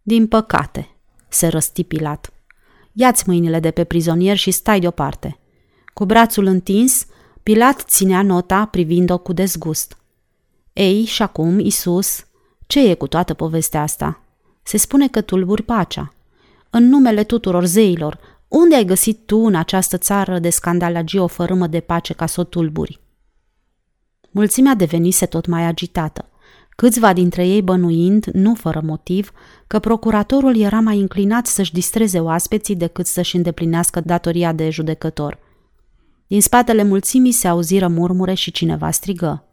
Din 0.03 0.27
păcate, 0.27 0.97
se 1.29 1.47
răsti 1.47 1.85
Pilat. 1.85 2.33
Ia-ți 2.93 3.25
mâinile 3.27 3.61
de 3.61 3.71
pe 3.71 3.85
prizonier 3.85 4.37
și 4.37 4.51
stai 4.51 4.81
deoparte. 4.81 5.41
Cu 5.97 6.05
brațul 6.05 6.47
întins, 6.47 7.07
Pilat 7.43 7.81
ținea 7.81 8.23
nota 8.23 8.65
privind-o 8.65 9.19
cu 9.19 9.33
dezgust. 9.33 9.97
Ei, 10.73 11.05
și 11.05 11.23
acum, 11.23 11.59
Isus, 11.59 12.27
ce 12.67 12.89
e 12.89 12.95
cu 12.95 13.07
toată 13.07 13.35
povestea 13.35 13.83
asta? 13.83 14.21
Se 14.63 14.77
spune 14.77 15.09
că 15.09 15.21
tulburi 15.21 15.63
pacea. 15.63 16.13
În 16.71 16.89
numele 16.89 17.25
tuturor 17.25 17.65
zeilor, 17.65 18.19
unde 18.49 18.75
ai 18.75 18.85
găsit 18.85 19.19
tu 19.27 19.37
în 19.39 19.55
această 19.55 19.97
țară 19.97 20.39
de 20.39 20.51
scandalagii 20.51 21.19
o 21.19 21.27
fărâmă 21.27 21.67
de 21.67 21.81
pace 21.81 22.13
ca 22.13 22.27
să 22.27 22.41
o 22.41 22.45
tulburi? 22.45 23.01
Mulțimea 24.31 24.75
devenise 24.75 25.27
tot 25.27 25.47
mai 25.47 25.63
agitată. 25.63 26.29
Câțiva 26.69 27.13
dintre 27.13 27.47
ei 27.47 27.63
bănuind, 27.63 28.25
nu 28.25 28.55
fără 28.55 28.81
motiv, 28.85 29.33
că 29.67 29.79
procuratorul 29.79 30.57
era 30.57 30.81
mai 30.81 31.01
înclinat 31.01 31.47
să-și 31.47 31.73
distreze 31.73 32.21
oaspeții 32.21 32.77
decât 32.77 33.07
să-și 33.07 33.37
îndeplinească 33.37 34.01
datoria 34.01 34.53
de 34.53 34.71
judecător. 34.71 35.45
Din 36.27 36.43
spatele 36.43 36.83
mulțimii 36.83 37.33
se 37.33 37.49
auziră 37.49 37.89
murmure 37.89 38.35
și 38.35 38.51
cineva 38.51 38.91
strigă. 38.91 39.45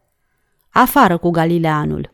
Afară 0.69 1.17
cu 1.17 1.29
Galileanul! 1.29 2.13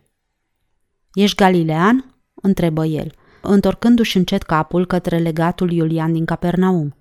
Ești 1.13 1.35
Galilean? 1.35 2.15
întrebă 2.33 2.85
el, 2.85 3.13
întorcându-și 3.41 4.17
încet 4.17 4.43
capul 4.43 4.85
către 4.85 5.17
legatul 5.17 5.71
Iulian 5.71 6.13
din 6.13 6.25
Capernaum, 6.25 6.95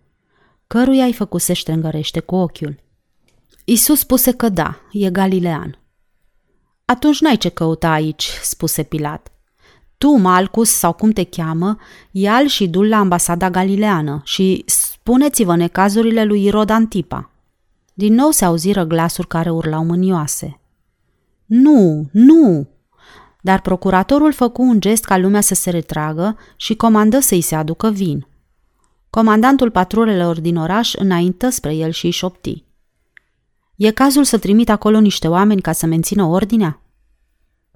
căruia 0.66 1.03
ai 1.05 1.12
făcut 1.12 1.40
să 1.40 1.53
ștrângărește 1.53 2.21
cu 2.21 2.35
ochiul. 2.35 2.81
Isus 3.64 3.99
spuse 3.99 4.33
că 4.33 4.49
da, 4.49 4.81
e 4.92 5.11
Galilean. 5.11 5.79
Atunci 6.85 7.21
n-ai 7.21 7.37
ce 7.37 7.49
căuta 7.49 7.90
aici, 7.90 8.31
spuse 8.42 8.83
Pilat. 8.83 9.33
Tu, 9.99 10.11
Malcus, 10.11 10.71
sau 10.71 10.92
cum 10.92 11.11
te 11.11 11.25
cheamă, 11.25 11.77
ia 12.11 12.47
și 12.47 12.68
du 12.68 12.83
la 12.83 12.97
ambasada 12.97 13.51
galileană 13.51 14.21
și 14.25 14.62
spuneți-vă 14.66 15.57
necazurile 15.57 16.25
lui 16.25 16.44
Irod 16.44 16.71
Antipa. 16.71 17.31
Din 17.99 18.15
nou 18.15 18.31
se 18.31 18.45
auziră 18.45 18.85
glasuri 18.85 19.27
care 19.27 19.51
urlau 19.51 19.85
mânioase. 19.85 20.61
Nu, 21.47 22.09
nu! 22.13 22.69
Dar 23.41 23.61
procuratorul 23.61 24.33
făcu 24.33 24.63
un 24.63 24.81
gest 24.81 25.05
ca 25.05 25.17
lumea 25.17 25.41
să 25.41 25.55
se 25.55 25.71
retragă 25.71 26.37
și 26.57 26.75
comandă 26.75 27.19
să-i 27.19 27.41
se 27.41 27.55
aducă 27.55 27.91
vin. 27.91 28.27
Comandantul 29.11 29.71
patrulelor 29.71 30.41
din 30.41 30.57
oraș 30.57 30.95
înaintă 30.95 31.49
spre 31.49 31.75
el 31.75 31.91
și 31.91 32.05
îi 32.05 32.11
șopti. 32.11 32.65
E 33.77 33.91
cazul 33.91 34.25
să 34.25 34.39
trimit 34.39 34.69
acolo 34.69 35.01
niște 35.01 35.29
oameni 35.29 35.61
ca 35.61 35.73
să 35.73 35.87
mențină 35.87 36.25
ordinea? 36.25 36.81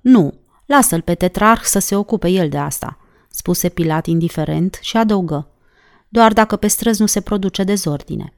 Nu, 0.01 0.35
lasă-l 0.67 1.01
pe 1.01 1.15
tetrarh 1.15 1.63
să 1.65 1.79
se 1.79 1.97
ocupe 1.97 2.29
el 2.29 2.49
de 2.49 2.59
asta, 2.59 2.99
spuse 3.31 3.69
Pilat 3.69 4.07
indiferent 4.07 4.79
și 4.81 4.97
adăugă. 4.97 5.51
Doar 6.09 6.33
dacă 6.33 6.57
pe 6.57 6.67
străzi 6.67 7.01
nu 7.01 7.07
se 7.07 7.21
produce 7.21 7.65
dezordine. 7.65 8.33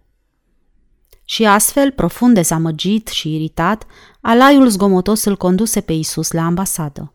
Și 1.25 1.45
astfel, 1.45 1.91
profund 1.91 2.35
dezamăgit 2.35 3.09
și 3.09 3.35
iritat, 3.35 3.87
alaiul 4.21 4.69
zgomotos 4.69 5.25
îl 5.25 5.37
conduse 5.37 5.81
pe 5.81 5.93
Isus 5.93 6.31
la 6.31 6.45
ambasadă. 6.45 7.13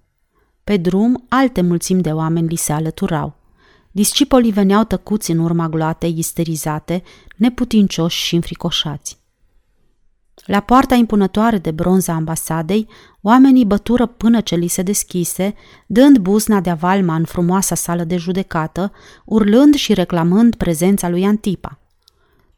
Pe 0.63 0.77
drum, 0.77 1.25
alte 1.27 1.61
mulțimi 1.61 2.01
de 2.01 2.11
oameni 2.11 2.47
li 2.47 2.55
se 2.55 2.71
alăturau. 2.73 3.35
Discipolii 3.91 4.51
veneau 4.51 4.83
tăcuți 4.83 5.31
în 5.31 5.37
urma 5.37 5.69
gloatei 5.69 6.17
isterizate, 6.17 7.03
neputincioși 7.35 8.23
și 8.23 8.35
înfricoșați. 8.35 9.17
La 10.45 10.59
poarta 10.59 10.95
impunătoare 10.95 11.57
de 11.57 11.71
bronz 11.71 12.07
a 12.07 12.13
ambasadei, 12.13 12.87
oamenii 13.21 13.65
bătură 13.65 14.05
până 14.05 14.41
ce 14.41 14.55
li 14.55 14.67
se 14.67 14.81
deschise, 14.81 15.53
dând 15.87 16.17
buzna 16.17 16.59
de 16.59 16.69
avalma 16.69 17.15
în 17.15 17.25
frumoasa 17.25 17.75
sală 17.75 18.03
de 18.03 18.17
judecată, 18.17 18.91
urlând 19.25 19.75
și 19.75 19.93
reclamând 19.93 20.55
prezența 20.55 21.09
lui 21.09 21.25
Antipa. 21.25 21.79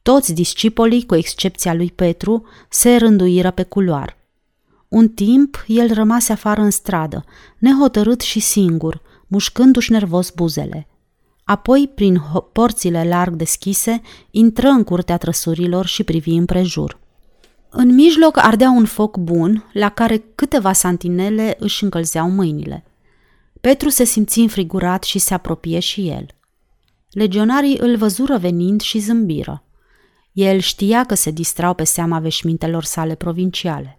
Toți 0.01 0.33
discipolii, 0.33 1.05
cu 1.05 1.15
excepția 1.15 1.73
lui 1.73 1.91
Petru, 1.95 2.45
se 2.69 2.95
rânduiră 2.95 3.51
pe 3.51 3.63
culoar. 3.63 4.17
Un 4.87 5.09
timp, 5.09 5.63
el 5.67 5.93
rămase 5.93 6.31
afară 6.31 6.61
în 6.61 6.69
stradă, 6.69 7.25
nehotărât 7.57 8.21
și 8.21 8.39
singur, 8.39 9.01
mușcându-și 9.27 9.91
nervos 9.91 10.29
buzele. 10.29 10.87
Apoi, 11.43 11.91
prin 11.95 12.21
porțile 12.51 13.07
larg 13.07 13.33
deschise, 13.33 14.01
intră 14.31 14.67
în 14.67 14.83
curtea 14.83 15.17
trăsurilor 15.17 15.85
și 15.85 16.03
privi 16.03 16.31
împrejur. 16.31 16.99
În 17.69 17.93
mijloc 17.93 18.37
ardea 18.37 18.69
un 18.69 18.85
foc 18.85 19.17
bun, 19.17 19.69
la 19.73 19.89
care 19.89 20.23
câteva 20.35 20.73
santinele 20.73 21.55
își 21.59 21.83
încălzeau 21.83 22.29
mâinile. 22.29 22.83
Petru 23.61 23.89
se 23.89 24.03
simți 24.03 24.39
înfrigurat 24.39 25.03
și 25.03 25.19
se 25.19 25.33
apropie 25.33 25.79
și 25.79 26.09
el. 26.09 26.25
Legionarii 27.11 27.77
îl 27.77 27.95
văzură 27.95 28.37
venind 28.37 28.81
și 28.81 28.99
zâmbiră. 28.99 29.63
El 30.31 30.59
știa 30.59 31.03
că 31.03 31.13
se 31.13 31.31
distrau 31.31 31.73
pe 31.73 31.83
seama 31.83 32.19
veșmintelor 32.19 32.83
sale 32.83 33.15
provinciale. 33.15 33.95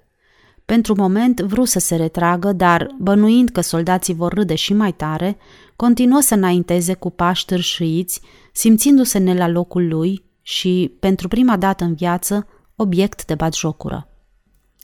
Pentru 0.64 0.94
moment 0.96 1.40
vreau 1.40 1.64
să 1.64 1.78
se 1.78 1.96
retragă, 1.96 2.52
dar, 2.52 2.94
bănuind 2.98 3.48
că 3.48 3.60
soldații 3.60 4.14
vor 4.14 4.32
râde 4.32 4.54
și 4.54 4.72
mai 4.72 4.92
tare, 4.92 5.36
continuă 5.76 6.20
să 6.20 6.34
înainteze 6.34 6.94
cu 6.94 7.10
pași 7.10 7.44
târșâiți, 7.44 8.20
simțindu-se 8.52 9.18
ne 9.18 9.34
la 9.34 9.48
locul 9.48 9.88
lui 9.88 10.24
și, 10.42 10.96
pentru 11.00 11.28
prima 11.28 11.56
dată 11.56 11.84
în 11.84 11.94
viață, 11.94 12.46
obiect 12.76 13.24
de 13.24 13.34
batjocură. 13.34 14.06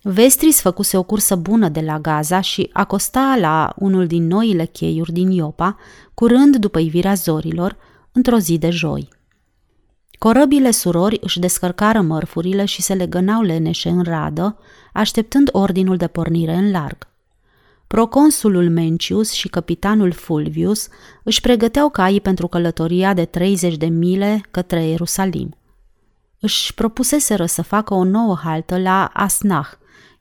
Vestris 0.02 0.60
făcuse 0.60 0.96
o 0.96 1.02
cursă 1.02 1.36
bună 1.36 1.68
de 1.68 1.80
la 1.80 1.98
Gaza 1.98 2.40
și 2.40 2.70
acosta 2.72 3.36
la 3.40 3.74
unul 3.76 4.06
din 4.06 4.26
noile 4.26 4.64
cheiuri 4.64 5.12
din 5.12 5.30
Iopa, 5.30 5.76
curând 6.14 6.56
după 6.56 6.78
ivirea 6.78 7.14
zorilor, 7.14 7.76
într-o 8.12 8.38
zi 8.38 8.58
de 8.58 8.70
joi. 8.70 9.08
Corăbile 10.18 10.70
surori 10.70 11.18
își 11.20 11.38
descărcară 11.38 12.00
mărfurile 12.00 12.64
și 12.64 12.82
se 12.82 12.94
legănau 12.94 13.42
leneșe 13.42 13.88
în 13.88 14.02
radă, 14.02 14.58
așteptând 14.92 15.48
ordinul 15.52 15.96
de 15.96 16.06
pornire 16.06 16.54
în 16.54 16.70
larg. 16.70 17.08
Proconsulul 17.86 18.70
Mencius 18.70 19.32
și 19.32 19.48
capitanul 19.48 20.12
Fulvius 20.12 20.88
își 21.22 21.40
pregăteau 21.40 21.88
caii 21.88 22.20
pentru 22.20 22.46
călătoria 22.46 23.14
de 23.14 23.24
30 23.24 23.76
de 23.76 23.86
mile 23.86 24.40
către 24.50 24.84
Ierusalim. 24.84 25.56
Își 26.40 26.74
propuseseră 26.74 27.46
să 27.46 27.62
facă 27.62 27.94
o 27.94 28.04
nouă 28.04 28.38
haltă 28.42 28.78
la 28.78 29.10
Asnah, 29.12 29.68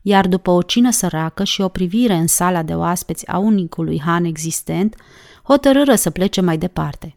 iar 0.02 0.26
după 0.26 0.50
o 0.50 0.62
cină 0.62 0.90
săracă 0.90 1.44
și 1.44 1.60
o 1.60 1.68
privire 1.68 2.14
în 2.14 2.26
sala 2.26 2.62
de 2.62 2.74
oaspeți 2.74 3.26
a 3.28 3.38
unicului 3.38 4.00
han 4.00 4.24
existent, 4.24 4.96
hotărâră 5.42 5.94
să 5.94 6.10
plece 6.10 6.40
mai 6.40 6.58
departe. 6.58 7.16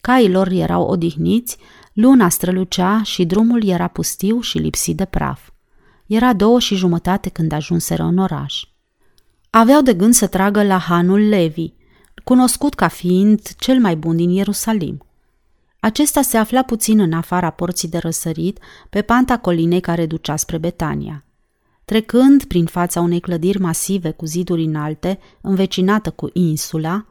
Caii 0.00 0.30
lor 0.30 0.48
erau 0.48 0.86
odihniți, 0.86 1.56
luna 1.92 2.28
strălucea 2.28 3.02
și 3.02 3.24
drumul 3.24 3.64
era 3.64 3.86
pustiu 3.86 4.40
și 4.40 4.58
lipsit 4.58 4.96
de 4.96 5.04
praf. 5.04 5.50
Era 6.06 6.32
două 6.32 6.58
și 6.58 6.74
jumătate 6.74 7.28
când 7.28 7.52
ajunseră 7.52 8.02
în 8.02 8.18
oraș. 8.18 8.64
Aveau 9.50 9.82
de 9.82 9.94
gând 9.94 10.14
să 10.14 10.26
tragă 10.26 10.62
la 10.62 10.78
hanul 10.78 11.28
Levi, 11.28 11.72
cunoscut 12.24 12.74
ca 12.74 12.88
fiind 12.88 13.40
cel 13.56 13.80
mai 13.80 13.96
bun 13.96 14.16
din 14.16 14.30
Ierusalim. 14.30 15.06
Acesta 15.80 16.22
se 16.22 16.36
afla 16.36 16.62
puțin 16.62 17.00
în 17.00 17.12
afara 17.12 17.50
porții 17.50 17.88
de 17.88 17.98
răsărit, 17.98 18.58
pe 18.90 19.02
panta 19.02 19.38
colinei 19.38 19.80
care 19.80 20.06
ducea 20.06 20.36
spre 20.36 20.58
Betania. 20.58 21.24
Trecând 21.84 22.44
prin 22.44 22.66
fața 22.66 23.00
unei 23.00 23.20
clădiri 23.20 23.60
masive 23.60 24.10
cu 24.10 24.24
ziduri 24.24 24.64
înalte, 24.64 25.18
învecinată 25.40 26.10
cu 26.10 26.30
insula, 26.32 27.06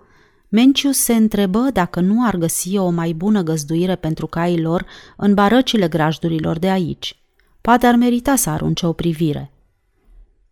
Mencius 0.54 0.98
se 0.98 1.14
întrebă 1.14 1.70
dacă 1.74 2.00
nu 2.00 2.26
ar 2.26 2.36
găsi 2.36 2.78
o 2.78 2.90
mai 2.90 3.14
bună 3.14 3.42
găzduire 3.42 3.96
pentru 3.96 4.28
caii 4.28 4.62
lor 4.62 4.86
în 5.18 5.34
barăcile 5.34 5.88
grajdurilor 5.88 6.60
de 6.60 6.70
aici. 6.70 7.22
Poate 7.62 7.86
ar 7.86 7.96
merita 7.96 8.36
să 8.36 8.50
arunce 8.50 8.86
o 8.86 8.94
privire. 8.94 9.52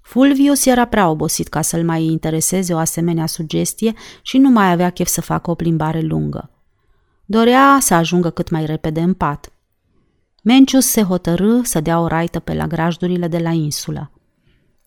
Fulvius 0.02 0.66
era 0.66 0.86
prea 0.86 1.10
obosit 1.10 1.48
ca 1.48 1.62
să-l 1.62 1.84
mai 1.84 2.04
intereseze 2.04 2.74
o 2.74 2.78
asemenea 2.78 3.26
sugestie 3.26 3.94
și 4.22 4.38
nu 4.38 4.50
mai 4.50 4.72
avea 4.72 4.90
chef 4.90 5.08
să 5.08 5.22
facă 5.22 5.52
o 5.52 5.56
plimbare 5.56 6.02
lungă. 6.02 6.50
Dorea 7.26 7.78
să 7.82 7.94
ajungă 7.94 8.30
cât 8.30 8.50
mai 8.50 8.66
repede 8.66 9.02
în 9.02 9.14
pat. 9.14 9.52
Mencius 10.44 10.86
se 10.86 11.02
hotărâ 11.02 11.62
să 11.64 11.80
dea 11.80 12.00
o 12.00 12.08
raită 12.08 12.40
pe 12.40 12.54
la 12.54 12.68
grajdurile 12.68 13.28
de 13.28 13.38
la 13.38 13.52
insulă. 13.52 14.12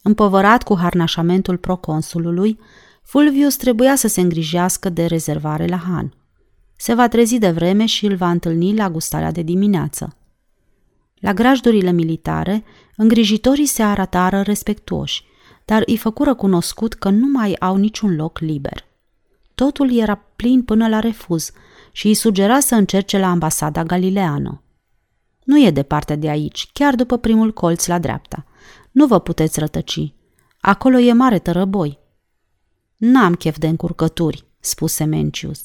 Împovărat 0.03 0.63
cu 0.63 0.77
harnașamentul 0.79 1.57
proconsulului, 1.57 2.59
Fulvius 3.03 3.57
trebuia 3.57 3.95
să 3.95 4.09
se 4.09 4.21
îngrijească 4.21 4.89
de 4.89 5.07
rezervare 5.07 5.67
la 5.67 5.77
Han. 5.77 6.15
Se 6.77 6.95
va 6.95 7.09
trezi 7.09 7.39
de 7.39 7.51
vreme 7.51 7.87
și 7.87 8.07
îl 8.07 8.17
va 8.17 8.31
întâlni 8.31 8.77
la 8.77 8.91
gustarea 8.91 9.33
de 9.33 9.43
dimineață. 9.43 10.17
La 11.15 11.35
grajdurile 11.35 11.91
militare, 11.93 12.65
îngrijitorii 12.97 13.67
se 13.67 13.83
arătară 13.83 14.41
respectuoși, 14.41 15.25
dar 15.65 15.83
îi 15.87 15.97
făcură 15.97 16.35
cunoscut 16.35 16.95
că 16.95 17.09
nu 17.09 17.27
mai 17.27 17.55
au 17.55 17.77
niciun 17.77 18.17
loc 18.17 18.39
liber. 18.39 18.85
totul 19.55 19.97
era 19.97 20.15
plin 20.37 20.63
până 20.63 20.89
la 20.89 20.99
refuz 20.99 21.51
și 21.93 22.07
îi 22.07 22.15
sugera 22.15 22.61
să 22.61 22.75
încerce 22.75 23.19
la 23.19 23.31
ambasada 23.31 23.83
galileană. 23.83 24.63
Nu 25.45 25.61
e 25.65 25.71
departe 25.71 26.17
de 26.17 26.29
aici, 26.29 26.71
chiar 26.73 26.95
după 26.95 27.17
primul 27.17 27.53
colț 27.53 27.87
la 27.87 27.99
dreapta. 27.99 28.45
Nu 28.91 29.07
vă 29.07 29.19
puteți 29.19 29.59
rătăci. 29.59 30.15
Acolo 30.61 30.99
e 30.99 31.13
mare 31.13 31.39
tărăboi. 31.39 31.99
N-am 33.05 33.35
chef 33.35 33.59
de 33.59 33.67
încurcături, 33.67 34.45
spuse 34.61 35.05
Mencius. 35.05 35.63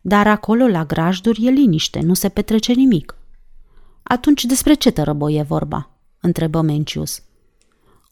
Dar 0.00 0.26
acolo, 0.26 0.66
la 0.66 0.84
grajduri, 0.84 1.46
e 1.46 1.50
liniște, 1.50 2.00
nu 2.00 2.14
se 2.14 2.28
petrece 2.28 2.72
nimic. 2.72 3.16
Atunci 4.02 4.44
despre 4.44 4.74
ce 4.74 4.90
tărăboi 4.90 5.34
e 5.34 5.42
vorba? 5.42 5.90
întrebă 6.20 6.60
Mencius. 6.60 7.22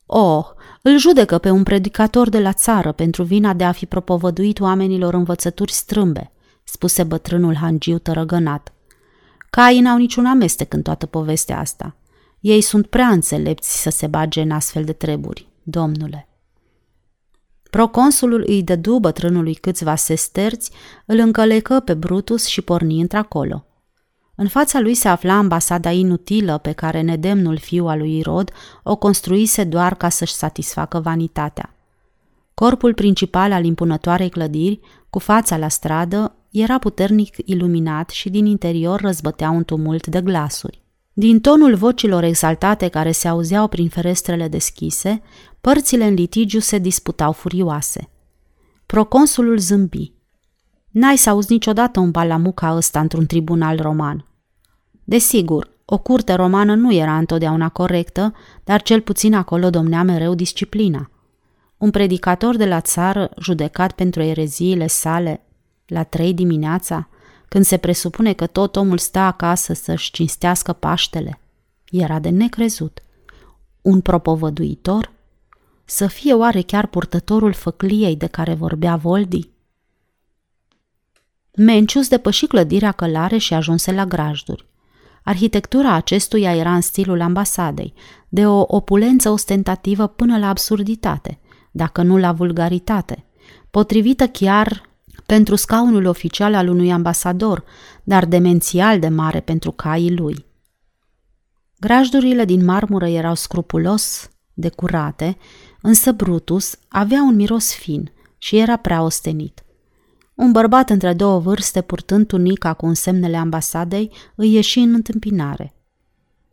Oh, 0.06 0.44
îl 0.82 0.98
judecă 0.98 1.38
pe 1.38 1.50
un 1.50 1.62
predicator 1.62 2.28
de 2.28 2.40
la 2.40 2.52
țară 2.52 2.92
pentru 2.92 3.22
vina 3.22 3.52
de 3.52 3.64
a 3.64 3.72
fi 3.72 3.86
propovăduit 3.86 4.60
oamenilor 4.60 5.14
învățături 5.14 5.72
strâmbe, 5.72 6.32
spuse 6.64 7.02
bătrânul 7.02 7.54
hangiu 7.54 7.98
tărăgănat. 7.98 8.72
Caii 9.50 9.80
n-au 9.80 9.96
niciun 9.96 10.26
amestec 10.26 10.72
în 10.72 10.82
toată 10.82 11.06
povestea 11.06 11.58
asta. 11.58 11.96
Ei 12.40 12.60
sunt 12.60 12.86
prea 12.86 13.08
înțelepți 13.08 13.82
să 13.82 13.90
se 13.90 14.06
bage 14.06 14.40
în 14.40 14.50
astfel 14.50 14.84
de 14.84 14.92
treburi, 14.92 15.48
domnule. 15.62 16.26
Proconsulul 17.72 18.44
îi 18.46 18.62
dădu 18.62 18.98
bătrânului 18.98 19.54
câțiva 19.54 19.94
sesterți, 19.94 20.70
îl 21.06 21.18
încălecă 21.18 21.80
pe 21.80 21.94
Brutus 21.94 22.46
și 22.46 22.60
porni 22.60 23.00
într-acolo. 23.00 23.64
În 24.34 24.48
fața 24.48 24.80
lui 24.80 24.94
se 24.94 25.08
afla 25.08 25.34
ambasada 25.34 25.90
inutilă 25.90 26.58
pe 26.58 26.72
care 26.72 27.00
nedemnul 27.00 27.58
fiu 27.58 27.86
al 27.86 27.98
lui 27.98 28.18
Irod 28.18 28.50
o 28.82 28.96
construise 28.96 29.64
doar 29.64 29.94
ca 29.94 30.08
să-și 30.08 30.32
satisfacă 30.32 31.00
vanitatea. 31.00 31.74
Corpul 32.54 32.94
principal 32.94 33.52
al 33.52 33.64
impunătoarei 33.64 34.28
clădiri, 34.28 34.80
cu 35.10 35.18
fața 35.18 35.56
la 35.56 35.68
stradă, 35.68 36.34
era 36.50 36.78
puternic 36.78 37.36
iluminat 37.44 38.10
și 38.10 38.30
din 38.30 38.46
interior 38.46 39.00
răzbătea 39.00 39.50
un 39.50 39.64
tumult 39.64 40.06
de 40.06 40.20
glasuri. 40.20 40.82
Din 41.14 41.40
tonul 41.40 41.74
vocilor 41.74 42.22
exaltate 42.22 42.88
care 42.88 43.12
se 43.12 43.28
auzeau 43.28 43.68
prin 43.68 43.88
ferestrele 43.88 44.48
deschise, 44.48 45.22
părțile 45.62 46.04
în 46.04 46.14
litigiu 46.14 46.58
se 46.58 46.78
disputau 46.78 47.32
furioase. 47.32 48.08
Proconsulul 48.86 49.58
zâmbi. 49.58 50.12
N-ai 50.90 51.16
să 51.16 51.30
auzi 51.30 51.52
niciodată 51.52 52.00
un 52.00 52.10
balamuc 52.10 52.54
ca 52.54 52.76
ăsta 52.76 53.00
într-un 53.00 53.26
tribunal 53.26 53.80
roman. 53.80 54.26
Desigur, 55.04 55.70
o 55.84 55.98
curte 55.98 56.32
romană 56.34 56.74
nu 56.74 56.92
era 56.92 57.16
întotdeauna 57.16 57.68
corectă, 57.68 58.34
dar 58.64 58.82
cel 58.82 59.00
puțin 59.00 59.34
acolo 59.34 59.70
domnea 59.70 60.02
mereu 60.02 60.34
disciplina. 60.34 61.10
Un 61.76 61.90
predicator 61.90 62.56
de 62.56 62.66
la 62.66 62.80
țară, 62.80 63.30
judecat 63.40 63.92
pentru 63.92 64.22
ereziile 64.22 64.86
sale, 64.86 65.46
la 65.86 66.02
trei 66.02 66.34
dimineața, 66.34 67.08
când 67.48 67.64
se 67.64 67.76
presupune 67.76 68.32
că 68.32 68.46
tot 68.46 68.76
omul 68.76 68.98
stă 68.98 69.18
acasă 69.18 69.72
să-și 69.72 70.10
cinstească 70.10 70.72
Paștele, 70.72 71.40
era 71.90 72.18
de 72.18 72.28
necrezut. 72.28 73.00
Un 73.82 74.00
propovăduitor? 74.00 75.11
Să 75.84 76.06
fie 76.06 76.34
oare 76.34 76.60
chiar 76.60 76.86
purtătorul 76.86 77.52
făcliei 77.52 78.16
de 78.16 78.26
care 78.26 78.54
vorbea 78.54 78.96
Voldi? 78.96 79.50
Mencius 81.56 82.08
depăși 82.08 82.46
clădirea 82.46 82.92
călare 82.92 83.36
și 83.38 83.54
ajunse 83.54 83.92
la 83.92 84.04
grajduri. 84.04 84.66
Arhitectura 85.24 85.92
acestuia 85.92 86.56
era 86.56 86.74
în 86.74 86.80
stilul 86.80 87.20
ambasadei, 87.20 87.94
de 88.28 88.46
o 88.46 88.64
opulență 88.66 89.30
ostentativă 89.30 90.06
până 90.06 90.38
la 90.38 90.48
absurditate, 90.48 91.40
dacă 91.70 92.02
nu 92.02 92.18
la 92.18 92.32
vulgaritate, 92.32 93.24
potrivită 93.70 94.28
chiar 94.28 94.90
pentru 95.26 95.54
scaunul 95.54 96.06
oficial 96.06 96.54
al 96.54 96.68
unui 96.68 96.92
ambasador, 96.92 97.64
dar 98.02 98.24
demențial 98.26 98.98
de 98.98 99.08
mare 99.08 99.40
pentru 99.40 99.70
caii 99.70 100.16
lui. 100.16 100.44
Grajdurile 101.78 102.44
din 102.44 102.64
marmură 102.64 103.06
erau 103.06 103.34
scrupulos 103.34 104.30
decurate, 104.54 105.36
însă 105.82 106.12
Brutus 106.12 106.78
avea 106.88 107.22
un 107.22 107.34
miros 107.34 107.74
fin 107.74 108.12
și 108.38 108.58
era 108.58 108.76
prea 108.76 109.02
ostenit. 109.02 109.64
Un 110.34 110.52
bărbat 110.52 110.90
între 110.90 111.12
două 111.12 111.38
vârste, 111.38 111.80
purtând 111.80 112.26
tunica 112.26 112.72
cu 112.72 112.94
semnele 112.94 113.36
ambasadei, 113.36 114.12
îi 114.34 114.52
ieși 114.52 114.78
în 114.78 114.94
întâmpinare. 114.94 115.74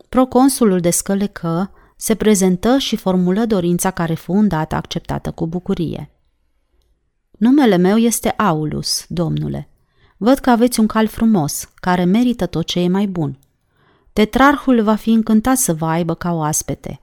Proconsulul 0.08 0.80
descălecă, 0.80 1.70
se 1.96 2.14
prezentă 2.14 2.78
și 2.78 2.96
formulă 2.96 3.44
dorința 3.44 3.90
care 3.90 4.14
fu 4.14 4.32
îndată 4.32 4.74
acceptată 4.74 5.30
cu 5.30 5.46
bucurie. 5.46 6.10
Numele 7.30 7.76
meu 7.76 7.96
este 7.96 8.28
Aulus, 8.28 9.04
domnule. 9.08 9.68
Văd 10.16 10.38
că 10.38 10.50
aveți 10.50 10.80
un 10.80 10.86
cal 10.86 11.06
frumos, 11.06 11.68
care 11.74 12.04
merită 12.04 12.46
tot 12.46 12.66
ce 12.66 12.80
e 12.80 12.88
mai 12.88 13.06
bun. 13.06 13.38
Tetrarhul 14.12 14.82
va 14.82 14.94
fi 14.94 15.10
încântat 15.10 15.56
să 15.56 15.74
vă 15.74 15.86
aibă 15.86 16.14
ca 16.14 16.32
oaspete. 16.32 17.00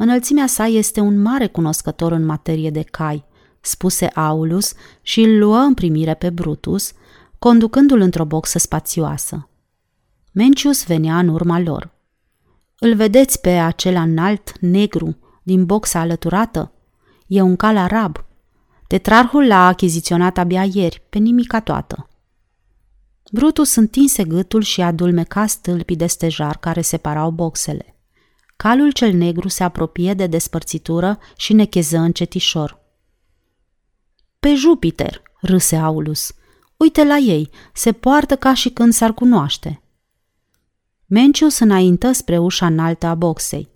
Înălțimea 0.00 0.46
sa 0.46 0.66
este 0.66 1.00
un 1.00 1.20
mare 1.20 1.46
cunoscător 1.46 2.12
în 2.12 2.24
materie 2.24 2.70
de 2.70 2.82
cai, 2.82 3.24
spuse 3.60 4.06
Aulus 4.06 4.72
și 5.02 5.20
îl 5.20 5.38
luă 5.38 5.56
în 5.56 5.74
primire 5.74 6.14
pe 6.14 6.30
Brutus, 6.30 6.92
conducându-l 7.38 8.00
într-o 8.00 8.24
boxă 8.24 8.58
spațioasă. 8.58 9.48
Mencius 10.32 10.86
venea 10.86 11.18
în 11.18 11.28
urma 11.28 11.60
lor. 11.60 11.90
Îl 12.78 12.94
vedeți 12.94 13.40
pe 13.40 13.50
acela 13.50 14.02
înalt, 14.02 14.58
negru, 14.60 15.18
din 15.42 15.66
boxa 15.66 16.00
alăturată? 16.00 16.72
E 17.26 17.40
un 17.42 17.56
cal 17.56 17.76
arab, 17.76 18.26
Tetrarhul 18.88 19.46
l-a 19.46 19.66
achiziționat 19.66 20.38
abia 20.38 20.64
ieri, 20.64 21.02
pe 21.08 21.18
nimica 21.18 21.60
toată. 21.60 22.08
Brutus 23.32 23.74
întinse 23.74 24.24
gâtul 24.24 24.62
și 24.62 24.80
adulmeca 24.80 25.46
stâlpii 25.46 25.96
de 25.96 26.06
stejar 26.06 26.56
care 26.56 26.80
separau 26.80 27.30
boxele. 27.30 27.97
Calul 28.62 28.90
cel 28.90 29.12
negru 29.12 29.48
se 29.48 29.64
apropie 29.64 30.14
de 30.14 30.26
despărțitură 30.26 31.18
și 31.36 31.52
necheză 31.52 31.98
încetișor. 31.98 32.78
Pe 34.38 34.54
Jupiter, 34.54 35.22
râse 35.40 35.76
Aulus. 35.76 36.34
Uite 36.76 37.04
la 37.04 37.16
ei, 37.16 37.50
se 37.72 37.92
poartă 37.92 38.36
ca 38.36 38.54
și 38.54 38.70
când 38.70 38.92
s-ar 38.92 39.12
cunoaște. 39.12 39.82
Mencius 41.06 41.58
înaintă 41.58 42.12
spre 42.12 42.38
ușa 42.38 42.66
înaltă 42.66 43.06
a 43.06 43.14
boxei. 43.14 43.68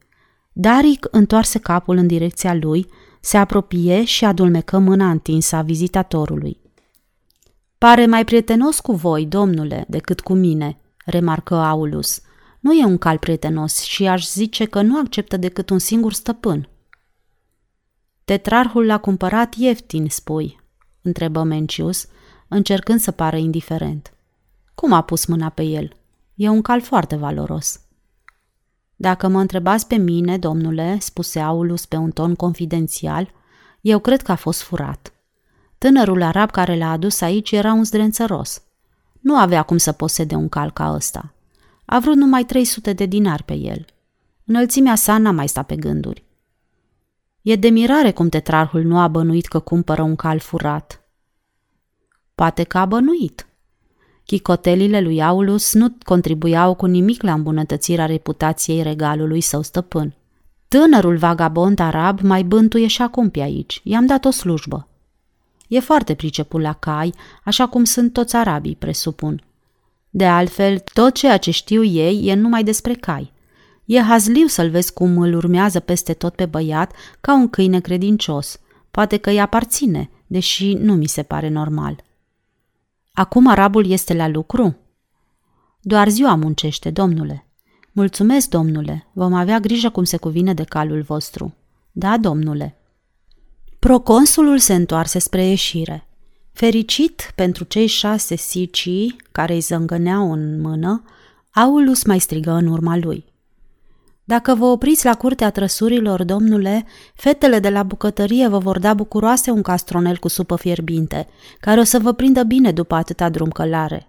Daric 0.53 1.09
întoarse 1.11 1.59
capul 1.59 1.97
în 1.97 2.07
direcția 2.07 2.55
lui, 2.55 2.87
se 3.21 3.37
apropie 3.37 4.05
și 4.05 4.25
adulmecă 4.25 4.79
mâna 4.79 5.11
întinsă 5.11 5.57
a 5.57 5.63
vizitatorului. 5.63 6.61
Pare 7.79 8.07
mai 8.07 8.25
prietenos 8.25 8.81
cu 8.81 8.93
voi, 8.93 9.27
domnule, 9.27 9.85
decât 9.89 10.21
cu 10.21 10.33
mine, 10.33 10.79
remarcă 11.05 11.55
Aulus. 11.55 12.23
Nu 12.63 12.73
e 12.73 12.85
un 12.85 12.99
cal 12.99 13.19
prietenos 13.19 13.81
și 13.81 14.07
aș 14.07 14.27
zice 14.29 14.65
că 14.65 14.83
nu 14.83 14.99
acceptă 14.99 15.37
decât 15.37 15.71
un 15.71 15.79
singur 15.79 16.13
stăpân. 16.13 16.69
Tetrarhul 18.25 18.87
l-a 18.87 18.99
cumpărat 18.99 19.55
ieftin, 19.55 20.09
spui, 20.09 20.61
întrebă 21.03 21.43
Mencius, 21.43 22.07
încercând 22.49 23.01
să 23.01 23.11
pară 23.11 23.37
indiferent. 23.37 24.15
Cum 24.75 24.93
a 24.93 25.03
pus 25.03 25.25
mâna 25.27 25.49
pe 25.49 25.63
el? 25.63 25.97
E 26.35 26.49
un 26.49 26.63
cal 26.63 26.81
foarte 26.81 27.17
valoros. 27.17 27.81
Dacă 28.97 29.29
mă 29.29 29.41
întrebați 29.41 29.87
pe 29.87 29.97
mine, 29.97 30.39
domnule, 30.39 30.97
spuse 31.01 31.41
Aulus 31.41 31.87
pe 31.87 31.97
un 31.97 32.11
ton 32.11 32.35
confidențial, 32.35 33.33
eu 33.81 33.99
cred 33.99 34.23
că 34.23 34.33
a 34.33 34.37
fost 34.37 34.63
furat. 34.63 35.13
Tânărul 35.79 36.23
arab 36.23 36.51
care 36.51 36.77
l-a 36.77 36.91
adus 36.91 37.21
aici 37.21 37.51
era 37.51 37.73
un 37.73 37.85
zdrențăros. 37.85 38.63
Nu 39.21 39.37
avea 39.37 39.63
cum 39.63 39.77
să 39.77 39.93
posede 39.93 40.35
un 40.35 40.49
cal 40.49 40.71
ca 40.71 40.93
ăsta. 40.95 41.35
A 41.93 41.99
vrut 41.99 42.17
numai 42.17 42.45
300 42.45 42.93
de 42.93 43.07
dinari 43.07 43.43
pe 43.43 43.55
el. 43.55 43.85
Înălțimea 44.45 44.95
sa 44.95 45.19
n-a 45.19 45.31
mai 45.31 45.49
stat 45.49 45.67
pe 45.67 45.77
gânduri. 45.77 46.25
E 47.43 47.57
de 47.57 47.69
mirare 47.69 48.13
cum 48.13 48.29
tetrarhul 48.29 48.83
nu 48.83 48.99
a 48.99 49.09
bănuit 49.09 49.47
că 49.47 49.59
cumpără 49.59 50.03
un 50.03 50.17
cal 50.17 50.39
furat. 50.39 51.05
Poate 52.35 52.63
că 52.63 52.79
a 52.79 52.85
bănuit, 52.85 53.47
Chicotelile 54.25 55.01
lui 55.01 55.23
Aulus 55.23 55.73
nu 55.73 55.97
contribuiau 56.03 56.75
cu 56.75 56.87
nimic 56.87 57.23
la 57.23 57.33
îmbunătățirea 57.33 58.07
reputației 58.07 58.83
regalului 58.83 59.41
său 59.41 59.63
stăpân. 59.63 60.15
Tânărul 60.69 61.17
vagabond 61.17 61.79
arab 61.79 62.21
mai 62.21 62.43
bântuie 62.43 62.87
și 62.87 63.03
acum 63.03 63.31
pe 63.31 63.41
aici. 63.41 63.81
I-am 63.85 64.07
dat 64.07 64.25
o 64.25 64.31
slujbă. 64.31 64.89
E 65.69 65.81
foarte 65.81 66.15
priceput 66.15 66.61
la 66.61 66.73
cai, 66.73 67.15
așa 67.45 67.67
cum 67.67 67.85
sunt 67.85 68.13
toți 68.13 68.37
arabii, 68.37 68.77
presupun. 68.77 69.43
De 70.15 70.27
altfel, 70.27 70.79
tot 70.79 71.15
ceea 71.15 71.37
ce 71.37 71.51
știu 71.51 71.85
ei 71.85 72.27
e 72.27 72.35
numai 72.35 72.65
despre 72.65 72.95
cai. 72.95 73.33
E 73.85 74.01
hazliu 74.01 74.47
să-l 74.47 74.71
vezi 74.71 74.93
cum 74.93 75.19
îl 75.19 75.35
urmează 75.35 75.81
peste 75.81 76.13
tot 76.13 76.35
pe 76.35 76.47
băiat 76.47 76.93
ca 77.21 77.35
un 77.35 77.49
câine 77.49 77.81
credincios. 77.81 78.61
Poate 78.91 79.17
că 79.17 79.31
îi 79.31 79.41
aparține, 79.41 80.11
deși 80.27 80.73
nu 80.75 80.95
mi 80.95 81.07
se 81.07 81.23
pare 81.23 81.49
normal. 81.49 82.05
Acum 83.13 83.47
arabul 83.47 83.91
este 83.91 84.15
la 84.15 84.29
lucru? 84.29 84.77
Doar 85.81 86.09
ziua 86.09 86.35
muncește, 86.35 86.91
domnule. 86.91 87.47
Mulțumesc, 87.93 88.49
domnule, 88.49 89.07
vom 89.13 89.33
avea 89.33 89.59
grijă 89.61 89.91
cum 89.91 90.05
se 90.05 90.17
cuvine 90.17 90.55
de 90.55 90.65
calul 90.65 91.03
vostru. 91.03 91.55
Da, 91.93 92.17
domnule. 92.17 92.77
Proconsulul 93.79 94.59
se 94.59 94.75
întoarse 94.75 95.19
spre 95.19 95.45
ieșire. 95.45 96.07
Fericit 96.53 97.33
pentru 97.35 97.65
cei 97.65 97.87
șase 97.87 98.37
sicii 98.37 99.17
care 99.33 99.55
îi 99.55 99.61
zângăneau 99.61 100.33
în 100.33 100.61
mână, 100.61 101.03
Aulus 101.51 102.05
mai 102.05 102.19
strigă 102.19 102.51
în 102.51 102.67
urma 102.67 102.97
lui. 102.97 103.25
Dacă 104.25 104.55
vă 104.55 104.65
opriți 104.65 105.05
la 105.05 105.15
curtea 105.15 105.51
trăsurilor, 105.51 106.25
domnule, 106.25 106.87
fetele 107.15 107.59
de 107.59 107.69
la 107.69 107.83
bucătărie 107.83 108.49
vă 108.49 108.59
vor 108.59 108.79
da 108.79 108.95
bucuroase 108.95 109.51
un 109.51 109.63
castronel 109.63 110.17
cu 110.17 110.29
supă 110.29 110.57
fierbinte, 110.57 111.29
care 111.61 111.81
o 111.81 111.85
să 111.85 111.99
vă 111.99 112.13
prindă 112.13 112.43
bine 112.43 112.73
după 112.73 112.95
atâta 112.95 113.29
drum 113.29 113.51
călare. 113.51 114.07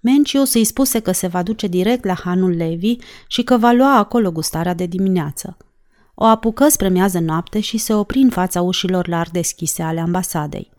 Mencius 0.00 0.54
îi 0.54 0.64
spuse 0.64 1.00
că 1.00 1.12
se 1.12 1.26
va 1.26 1.42
duce 1.42 1.66
direct 1.66 2.04
la 2.04 2.14
hanul 2.14 2.50
Levi 2.50 2.96
și 3.26 3.42
că 3.42 3.56
va 3.56 3.72
lua 3.72 3.96
acolo 3.96 4.32
gustarea 4.32 4.74
de 4.74 4.86
dimineață. 4.86 5.56
O 6.14 6.24
apucă 6.24 6.68
spre 6.68 6.88
miază 6.88 7.18
noapte 7.18 7.60
și 7.60 7.78
se 7.78 7.94
opri 7.94 8.18
în 8.18 8.30
fața 8.30 8.62
ușilor 8.62 9.08
larg 9.08 9.30
deschise 9.30 9.82
ale 9.82 10.00
ambasadei. 10.00 10.73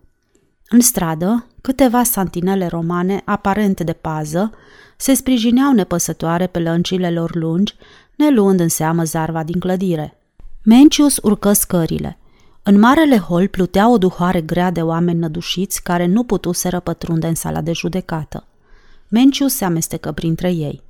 În 0.69 0.79
stradă, 0.79 1.45
câteva 1.61 2.03
santinele 2.03 2.67
romane, 2.67 3.21
aparente 3.25 3.83
de 3.83 3.93
pază, 3.93 4.51
se 4.97 5.13
sprijineau 5.13 5.73
nepăsătoare 5.73 6.47
pe 6.47 6.59
lăncile 6.59 7.11
lor 7.11 7.35
lungi, 7.35 7.75
ne 8.15 8.29
luând 8.29 8.59
în 8.59 8.69
seamă 8.69 9.03
zarva 9.03 9.43
din 9.43 9.59
clădire. 9.59 10.17
Mencius 10.63 11.17
urcă 11.21 11.53
scările. 11.53 12.17
În 12.63 12.79
marele 12.79 13.17
hol 13.17 13.47
plutea 13.47 13.89
o 13.89 13.97
duhoare 13.97 14.41
grea 14.41 14.71
de 14.71 14.81
oameni 14.81 15.19
nădușiți 15.19 15.83
care 15.83 16.05
nu 16.05 16.23
putuseră 16.23 16.79
pătrunde 16.79 17.27
în 17.27 17.35
sala 17.35 17.61
de 17.61 17.71
judecată. 17.71 18.43
Mencius 19.07 19.53
se 19.55 19.65
amestecă 19.65 20.11
printre 20.11 20.51
ei. 20.51 20.81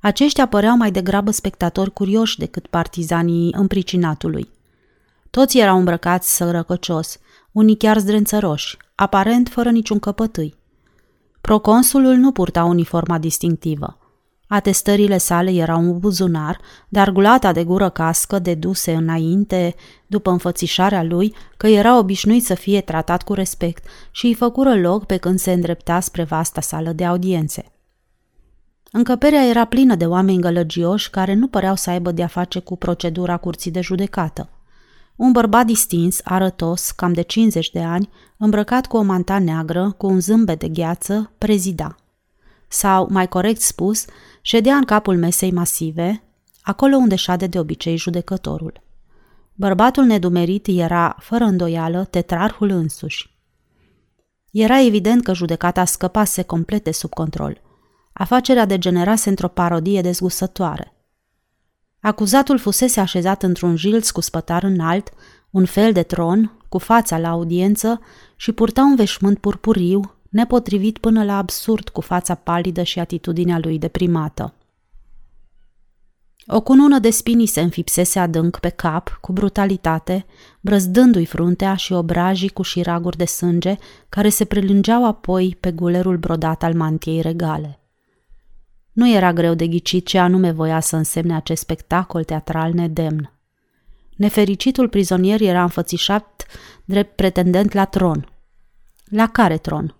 Aceștia 0.00 0.46
păreau 0.46 0.76
mai 0.76 0.90
degrabă 0.90 1.30
spectatori 1.30 1.92
curioși 1.92 2.38
decât 2.38 2.66
partizanii 2.66 3.54
împricinatului. 3.56 4.48
Toți 5.30 5.58
erau 5.58 5.78
îmbrăcați 5.78 6.36
sărăcăcios, 6.36 7.18
unii 7.52 7.76
chiar 7.76 7.98
zdrențăroși, 7.98 8.76
aparent 8.94 9.48
fără 9.48 9.70
niciun 9.70 9.98
căpătâi. 9.98 10.54
Proconsulul 11.40 12.14
nu 12.14 12.32
purta 12.32 12.64
uniforma 12.64 13.18
distinctivă. 13.18 13.98
Atestările 14.48 15.18
sale 15.18 15.50
erau 15.50 15.80
un 15.80 15.98
buzunar, 15.98 16.60
dar 16.88 17.10
gulata 17.10 17.52
de 17.52 17.64
gură 17.64 17.88
cască 17.88 18.38
deduse 18.38 18.94
înainte, 18.94 19.74
după 20.06 20.30
înfățișarea 20.30 21.02
lui, 21.02 21.34
că 21.56 21.66
era 21.66 21.98
obișnuit 21.98 22.44
să 22.44 22.54
fie 22.54 22.80
tratat 22.80 23.22
cu 23.22 23.32
respect 23.32 23.86
și 24.10 24.26
îi 24.26 24.34
făcură 24.34 24.74
loc 24.74 25.06
pe 25.06 25.16
când 25.16 25.38
se 25.38 25.52
îndrepta 25.52 26.00
spre 26.00 26.24
vasta 26.24 26.60
sală 26.60 26.92
de 26.92 27.04
audiențe. 27.04 27.72
Încăperea 28.92 29.46
era 29.46 29.64
plină 29.64 29.94
de 29.94 30.06
oameni 30.06 30.40
gălăgioși 30.40 31.10
care 31.10 31.34
nu 31.34 31.46
păreau 31.46 31.74
să 31.74 31.90
aibă 31.90 32.12
de-a 32.12 32.26
face 32.26 32.58
cu 32.58 32.76
procedura 32.76 33.36
curții 33.36 33.70
de 33.70 33.80
judecată. 33.80 34.48
Un 35.18 35.32
bărbat 35.32 35.66
distins, 35.66 36.20
arătos, 36.24 36.90
cam 36.90 37.12
de 37.12 37.22
50 37.22 37.70
de 37.70 37.80
ani, 37.80 38.08
îmbrăcat 38.36 38.86
cu 38.86 38.96
o 38.96 39.02
manta 39.02 39.38
neagră, 39.38 39.94
cu 39.96 40.06
un 40.06 40.20
zâmbet 40.20 40.58
de 40.58 40.68
gheață, 40.68 41.32
prezida. 41.38 41.96
Sau, 42.68 43.08
mai 43.10 43.28
corect 43.28 43.60
spus, 43.60 44.04
ședea 44.42 44.76
în 44.76 44.84
capul 44.84 45.16
mesei 45.16 45.52
masive, 45.52 46.22
acolo 46.62 46.96
unde 46.96 47.14
șade 47.14 47.46
de 47.46 47.58
obicei 47.58 47.96
judecătorul. 47.96 48.80
Bărbatul 49.54 50.04
nedumerit 50.04 50.66
era, 50.66 51.16
fără 51.20 51.44
îndoială, 51.44 52.04
tetrarhul 52.04 52.70
însuși. 52.70 53.36
Era 54.50 54.80
evident 54.82 55.22
că 55.24 55.34
judecata 55.34 55.84
scăpase 55.84 56.42
complet 56.42 56.84
de 56.84 56.90
sub 56.90 57.10
control. 57.10 57.60
Afacerea 58.12 58.64
degenerase 58.64 59.28
într-o 59.28 59.48
parodie 59.48 60.00
dezgustătoare. 60.00 60.97
Acuzatul 62.00 62.58
fusese 62.58 63.00
așezat 63.00 63.42
într-un 63.42 63.76
jilț 63.76 64.10
cu 64.10 64.20
spătar 64.20 64.62
înalt, 64.62 65.12
un 65.50 65.64
fel 65.64 65.92
de 65.92 66.02
tron, 66.02 66.58
cu 66.68 66.78
fața 66.78 67.18
la 67.18 67.28
audiență 67.28 68.00
și 68.36 68.52
purta 68.52 68.82
un 68.82 68.94
veșmânt 68.94 69.38
purpuriu, 69.38 70.14
nepotrivit 70.28 70.98
până 70.98 71.24
la 71.24 71.36
absurd 71.36 71.88
cu 71.88 72.00
fața 72.00 72.34
palidă 72.34 72.82
și 72.82 72.98
atitudinea 72.98 73.58
lui 73.58 73.78
deprimată. 73.78 74.52
O 76.46 76.60
cunună 76.60 76.98
de 76.98 77.10
spini 77.10 77.46
se 77.46 77.60
înfipsese 77.60 78.18
adânc 78.18 78.58
pe 78.58 78.68
cap, 78.68 79.18
cu 79.20 79.32
brutalitate, 79.32 80.26
brăzdându-i 80.60 81.24
fruntea 81.24 81.74
și 81.74 81.92
obrajii 81.92 82.48
cu 82.48 82.62
șiraguri 82.62 83.16
de 83.16 83.24
sânge, 83.24 83.76
care 84.08 84.28
se 84.28 84.44
prelângeau 84.44 85.06
apoi 85.06 85.56
pe 85.60 85.70
gulerul 85.70 86.16
brodat 86.16 86.62
al 86.62 86.74
mantiei 86.74 87.20
regale. 87.20 87.80
Nu 88.98 89.08
era 89.08 89.32
greu 89.32 89.54
de 89.54 89.66
ghicit 89.66 90.06
ce 90.06 90.18
anume 90.18 90.50
voia 90.50 90.80
să 90.80 90.96
însemne 90.96 91.34
acest 91.34 91.60
spectacol 91.60 92.24
teatral 92.24 92.72
nedemn. 92.72 93.32
Nefericitul 94.16 94.88
prizonier 94.88 95.40
era 95.40 95.62
înfățișat 95.62 96.46
drept 96.84 97.16
pretendent 97.16 97.72
la 97.72 97.84
tron. 97.84 98.28
La 99.04 99.26
care 99.26 99.56
tron? 99.58 99.94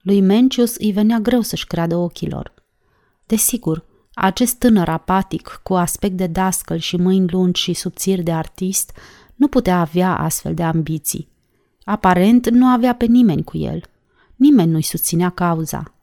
Lui 0.00 0.20
Mencius 0.20 0.76
îi 0.76 0.92
venea 0.92 1.18
greu 1.18 1.40
să-și 1.40 1.66
creadă 1.66 1.96
ochilor. 1.96 2.54
Desigur, 3.26 3.84
acest 4.14 4.58
tânăr 4.58 4.88
apatic, 4.88 5.60
cu 5.62 5.74
aspect 5.74 6.16
de 6.16 6.26
dascăl 6.26 6.78
și 6.78 6.96
mâini 6.96 7.30
lungi 7.30 7.60
și 7.62 7.72
subțiri 7.72 8.22
de 8.22 8.32
artist, 8.32 8.92
nu 9.34 9.48
putea 9.48 9.80
avea 9.80 10.16
astfel 10.16 10.54
de 10.54 10.62
ambiții. 10.62 11.28
Aparent 11.84 12.50
nu 12.50 12.66
avea 12.66 12.94
pe 12.94 13.04
nimeni 13.04 13.44
cu 13.44 13.56
el. 13.56 13.82
Nimeni 14.36 14.70
nu-i 14.70 14.82
susținea 14.82 15.30
cauza. 15.30 15.94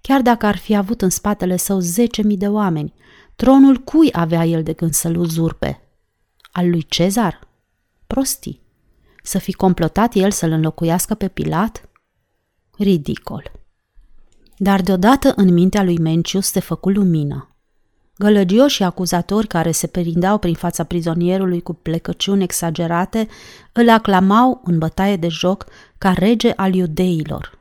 Chiar 0.00 0.22
dacă 0.22 0.46
ar 0.46 0.56
fi 0.56 0.76
avut 0.76 1.02
în 1.02 1.10
spatele 1.10 1.56
său 1.56 1.78
zece 1.78 2.22
mii 2.22 2.36
de 2.36 2.48
oameni, 2.48 2.94
tronul 3.36 3.76
cui 3.76 4.08
avea 4.12 4.44
el 4.44 4.62
de 4.62 4.72
când 4.72 4.92
să-l 4.92 5.16
uzurpe? 5.16 5.80
Al 6.52 6.70
lui 6.70 6.82
Cezar? 6.88 7.48
Prostii. 8.06 8.60
Să 9.22 9.38
fi 9.38 9.52
complotat 9.52 10.14
el 10.14 10.30
să-l 10.30 10.50
înlocuiască 10.50 11.14
pe 11.14 11.28
Pilat? 11.28 11.88
Ridicol. 12.78 13.50
Dar 14.56 14.80
deodată 14.80 15.32
în 15.36 15.52
mintea 15.52 15.82
lui 15.82 15.98
Mencius 15.98 16.46
se 16.46 16.60
făcu 16.60 16.90
lumină. 16.90 17.44
Gălăgioși 18.16 18.82
acuzatori 18.82 19.46
care 19.46 19.70
se 19.70 19.86
perindeau 19.86 20.38
prin 20.38 20.54
fața 20.54 20.84
prizonierului 20.84 21.62
cu 21.62 21.72
plecăciuni 21.72 22.42
exagerate 22.42 23.28
îl 23.72 23.90
aclamau 23.90 24.60
în 24.64 24.78
bătaie 24.78 25.16
de 25.16 25.28
joc 25.28 25.66
ca 25.98 26.12
rege 26.12 26.52
al 26.56 26.74
iudeilor. 26.74 27.58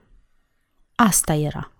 Asta 0.96 1.34
era. 1.34 1.72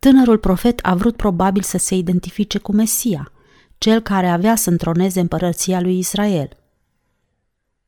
Tânărul 0.00 0.38
profet 0.38 0.78
a 0.82 0.94
vrut 0.94 1.16
probabil 1.16 1.62
să 1.62 1.78
se 1.78 1.94
identifice 1.94 2.58
cu 2.58 2.72
Mesia, 2.72 3.32
cel 3.78 4.00
care 4.00 4.28
avea 4.28 4.56
să 4.56 4.70
întroneze 4.70 5.20
împărăția 5.20 5.80
lui 5.80 5.98
Israel. 5.98 6.56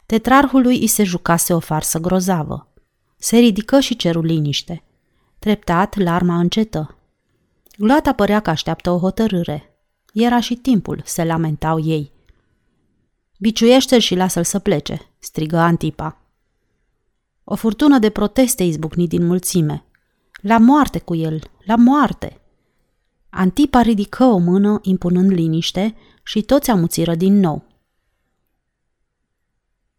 Tetrarhului 0.07 0.79
îi 0.81 0.87
se 0.87 1.05
jucase 1.05 1.55
o 1.55 1.59
farsă 1.59 1.98
grozavă. 1.98 2.68
Se 3.16 3.37
ridică 3.37 3.81
și 3.81 3.96
cerul 3.96 4.25
liniște. 4.25 4.83
Treptat, 5.38 5.96
larma 5.96 6.38
încetă. 6.38 6.96
Glata 7.79 8.12
părea 8.12 8.40
că 8.40 8.51
așteaptă 8.51 8.90
o 8.90 8.98
hotărâre. 8.98 9.77
Era 10.12 10.40
și 10.40 10.55
timpul, 10.55 11.03
se 11.05 11.25
lamentau 11.25 11.85
ei. 11.85 12.12
Biciuiește-l 13.38 14.01
și 14.01 14.14
lasă-l 14.14 14.44
să 14.44 14.59
plece, 14.59 15.01
strigă 15.18 15.57
Antipa. 15.57 16.20
O 17.44 17.55
furtună 17.55 17.98
de 17.98 18.11
proteste 18.11 18.62
izbucni 18.62 19.09
din 19.09 19.27
mulțime. 19.27 19.85
La 20.40 20.59
moarte 20.59 20.98
cu 20.98 21.14
el, 21.14 21.51
la 21.64 21.77
moarte! 21.77 22.40
Antipa 23.31 23.81
ridică 23.81 24.25
o 24.25 24.38
mână, 24.38 24.79
impunând 24.83 25.31
liniște, 25.31 25.94
și 26.22 26.42
toți 26.42 26.70
amuțiră 26.70 27.14
din 27.14 27.40
nou. 27.40 27.64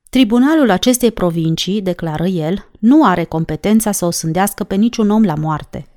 Tribunalul 0.10 0.70
acestei 0.70 1.12
provincii, 1.12 1.82
declară 1.82 2.26
el, 2.26 2.70
nu 2.80 3.06
are 3.06 3.24
competența 3.24 3.92
să 3.92 4.06
o 4.06 4.12
sândească 4.12 4.64
pe 4.64 4.76
niciun 4.76 5.10
om 5.10 5.24
la 5.24 5.36
moarte. 5.36 5.88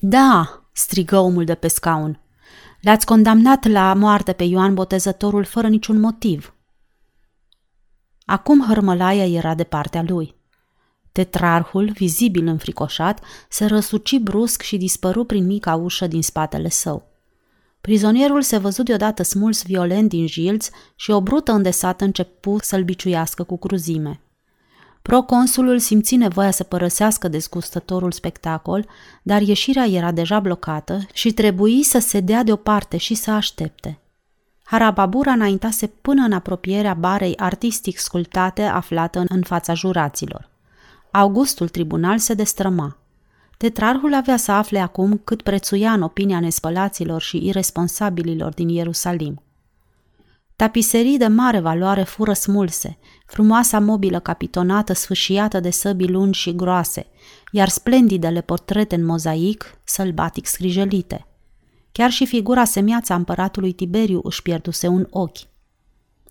Da, 0.00 0.62
strigă 0.72 1.18
omul 1.18 1.44
de 1.44 1.54
pe 1.54 1.68
scaun. 1.68 2.20
Le-ați 2.80 3.06
condamnat 3.06 3.66
la 3.66 3.94
moarte 3.94 4.32
pe 4.32 4.44
Ioan 4.44 4.74
Botezătorul 4.74 5.44
fără 5.44 5.68
niciun 5.68 6.00
motiv. 6.00 6.54
Acum 8.24 8.64
hărmălaia 8.66 9.26
era 9.26 9.54
de 9.54 9.64
partea 9.64 10.02
lui. 10.02 10.35
Tetrarhul, 11.16 11.90
vizibil 11.94 12.46
înfricoșat, 12.46 13.20
se 13.48 13.64
răsuci 13.64 14.18
brusc 14.18 14.62
și 14.62 14.76
dispăru 14.76 15.24
prin 15.24 15.46
mica 15.46 15.74
ușă 15.74 16.06
din 16.06 16.22
spatele 16.22 16.68
său. 16.68 17.08
Prizonierul 17.80 18.42
se 18.42 18.56
văzut 18.56 18.84
deodată 18.84 19.22
smuls 19.22 19.62
violent 19.62 20.08
din 20.08 20.26
jilț 20.26 20.68
și 20.96 21.10
o 21.10 21.20
brută 21.20 21.52
îndesată 21.52 22.04
începu 22.04 22.56
să-l 22.60 22.82
biciuiască 22.82 23.42
cu 23.42 23.58
cruzime. 23.58 24.20
Proconsulul 25.02 25.78
simți 25.78 26.16
nevoia 26.16 26.50
să 26.50 26.64
părăsească 26.64 27.28
dezgustătorul 27.28 28.12
spectacol, 28.12 28.88
dar 29.22 29.40
ieșirea 29.40 29.86
era 29.86 30.12
deja 30.12 30.40
blocată 30.40 31.06
și 31.12 31.32
trebuie 31.32 31.82
să 31.82 31.98
se 31.98 32.20
dea 32.20 32.42
deoparte 32.42 32.96
și 32.96 33.14
să 33.14 33.30
aștepte. 33.30 33.98
Harababura 34.64 35.32
înaintase 35.32 35.86
până 35.86 36.24
în 36.24 36.32
apropierea 36.32 36.94
barei 36.94 37.36
artistic 37.36 37.98
sculptate 37.98 38.62
aflată 38.62 39.24
în 39.28 39.42
fața 39.42 39.74
juraților. 39.74 40.54
Augustul 41.16 41.68
tribunal 41.68 42.18
se 42.18 42.34
destrăma. 42.34 42.98
Tetrarhul 43.56 44.14
avea 44.14 44.36
să 44.36 44.52
afle 44.52 44.78
acum 44.78 45.20
cât 45.24 45.42
prețuia 45.42 45.92
în 45.92 46.02
opinia 46.02 46.40
nespălaților 46.40 47.20
și 47.20 47.46
irresponsabililor 47.46 48.54
din 48.54 48.68
Ierusalim. 48.68 49.42
Tapiserii 50.56 51.18
de 51.18 51.26
mare 51.26 51.60
valoare 51.60 52.02
fură 52.02 52.32
smulse, 52.32 52.98
frumoasa 53.26 53.80
mobilă 53.80 54.20
capitonată 54.20 54.92
sfâșiată 54.92 55.60
de 55.60 55.70
săbii 55.70 56.08
lungi 56.08 56.40
și 56.40 56.54
groase, 56.54 57.06
iar 57.50 57.68
splendidele 57.68 58.40
portrete 58.40 58.94
în 58.94 59.04
mozaic, 59.04 59.78
sălbatic 59.84 60.46
scrijelite. 60.46 61.26
Chiar 61.92 62.10
și 62.10 62.26
figura 62.26 62.64
semiața 62.64 63.14
împăratului 63.14 63.72
Tiberiu 63.72 64.20
își 64.22 64.42
pierduse 64.42 64.88
un 64.88 65.06
ochi. 65.10 65.38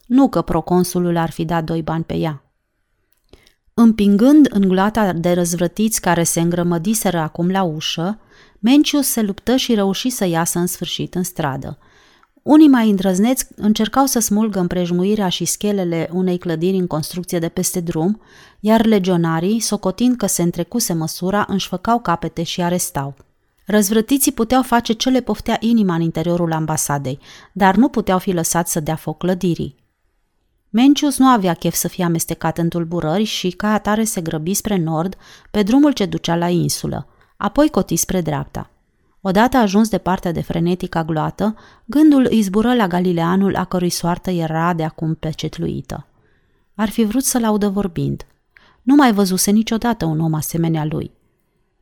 Nu 0.05 0.29
că 0.29 0.41
proconsulul 0.41 1.17
ar 1.17 1.31
fi 1.31 1.45
dat 1.45 1.63
doi 1.63 1.81
bani 1.81 2.03
pe 2.03 2.15
ea. 2.15 2.44
Împingând 3.77 4.47
în 4.49 4.67
gloata 4.67 5.13
de 5.13 5.31
răzvrătiți 5.31 6.01
care 6.01 6.23
se 6.23 6.39
îngrămădiseră 6.39 7.17
acum 7.17 7.49
la 7.49 7.63
ușă, 7.63 8.19
Mencius 8.59 9.07
se 9.07 9.21
luptă 9.21 9.55
și 9.55 9.73
reuși 9.73 10.09
să 10.09 10.25
iasă 10.25 10.59
în 10.59 10.67
sfârșit 10.67 11.15
în 11.15 11.23
stradă. 11.23 11.77
Unii 12.41 12.67
mai 12.67 12.89
îndrăzneți 12.89 13.47
încercau 13.55 14.05
să 14.05 14.19
smulgă 14.19 14.59
împrejmuirea 14.59 15.29
și 15.29 15.45
schelele 15.45 16.09
unei 16.11 16.37
clădiri 16.37 16.77
în 16.77 16.87
construcție 16.87 17.39
de 17.39 17.49
peste 17.49 17.79
drum, 17.79 18.21
iar 18.59 18.85
legionarii, 18.85 19.59
socotind 19.59 20.15
că 20.15 20.25
se 20.25 20.41
întrecuse 20.41 20.93
măsura, 20.93 21.45
înșfăcau 21.47 21.99
capete 21.99 22.43
și 22.43 22.61
arestau. 22.61 23.15
Răzvrătiții 23.65 24.31
puteau 24.31 24.61
face 24.61 24.93
ce 24.93 25.09
le 25.09 25.21
poftea 25.21 25.57
inima 25.59 25.95
în 25.95 26.01
interiorul 26.01 26.53
ambasadei, 26.53 27.19
dar 27.51 27.75
nu 27.75 27.89
puteau 27.89 28.19
fi 28.19 28.31
lăsați 28.31 28.71
să 28.71 28.79
dea 28.79 28.95
foc 28.95 29.17
clădirii. 29.17 29.75
Mencius 30.75 31.17
nu 31.17 31.27
avea 31.27 31.53
chef 31.53 31.73
să 31.73 31.87
fie 31.87 32.03
amestecat 32.03 32.57
în 32.57 32.69
tulburări 32.69 33.23
și 33.23 33.49
ca 33.49 33.73
atare 33.73 34.03
se 34.03 34.21
grăbi 34.21 34.53
spre 34.53 34.77
nord, 34.77 35.17
pe 35.51 35.63
drumul 35.63 35.91
ce 35.91 36.05
ducea 36.05 36.35
la 36.35 36.49
insulă, 36.49 37.07
apoi 37.37 37.69
coti 37.69 37.95
spre 37.95 38.21
dreapta. 38.21 38.69
Odată 39.21 39.57
ajuns 39.57 39.89
de 39.89 39.97
partea 39.97 40.31
de 40.31 40.41
frenetica 40.41 41.03
gloată, 41.03 41.55
gândul 41.85 42.27
îi 42.29 42.41
zbură 42.41 42.73
la 42.73 42.87
Galileanul 42.87 43.55
a 43.55 43.65
cărui 43.65 43.89
soartă 43.89 44.29
era 44.29 44.73
de 44.73 44.83
acum 44.83 45.13
pecetluită. 45.13 46.07
Ar 46.73 46.89
fi 46.89 47.03
vrut 47.03 47.23
să-l 47.23 47.43
audă 47.43 47.69
vorbind. 47.69 48.25
Nu 48.81 48.95
mai 48.95 49.13
văzuse 49.13 49.51
niciodată 49.51 50.05
un 50.05 50.19
om 50.19 50.33
asemenea 50.33 50.85
lui. 50.85 51.11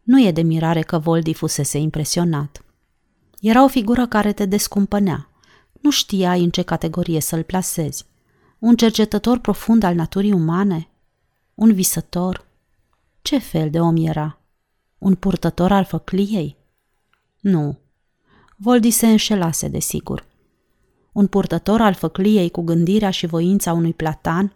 Nu 0.03 0.21
e 0.21 0.31
de 0.31 0.41
mirare 0.41 0.81
că 0.81 0.99
Voldi 0.99 1.33
fusese 1.33 1.77
impresionat. 1.77 2.63
Era 3.41 3.63
o 3.63 3.67
figură 3.67 4.07
care 4.07 4.33
te 4.33 4.45
descumpănea. 4.45 5.29
Nu 5.81 5.89
știai 5.89 6.43
în 6.43 6.49
ce 6.49 6.61
categorie 6.61 7.21
să-l 7.21 7.43
plasezi. 7.43 8.11
Un 8.63 8.75
cercetător 8.75 9.39
profund 9.39 9.83
al 9.83 9.95
naturii 9.95 10.31
umane? 10.31 10.89
Un 11.53 11.73
visător? 11.73 12.45
Ce 13.21 13.37
fel 13.37 13.69
de 13.69 13.79
om 13.79 13.95
era? 13.95 14.39
Un 14.97 15.15
purtător 15.15 15.71
al 15.71 15.83
făcliei? 15.83 16.57
Nu. 17.39 17.79
Voldi 18.55 18.89
se 18.89 19.07
înșelase, 19.07 19.67
desigur. 19.67 20.25
Un 21.11 21.27
purtător 21.27 21.81
al 21.81 21.93
făcliei 21.93 22.49
cu 22.49 22.61
gândirea 22.61 23.09
și 23.09 23.25
voința 23.25 23.73
unui 23.73 23.93
Platan, 23.93 24.53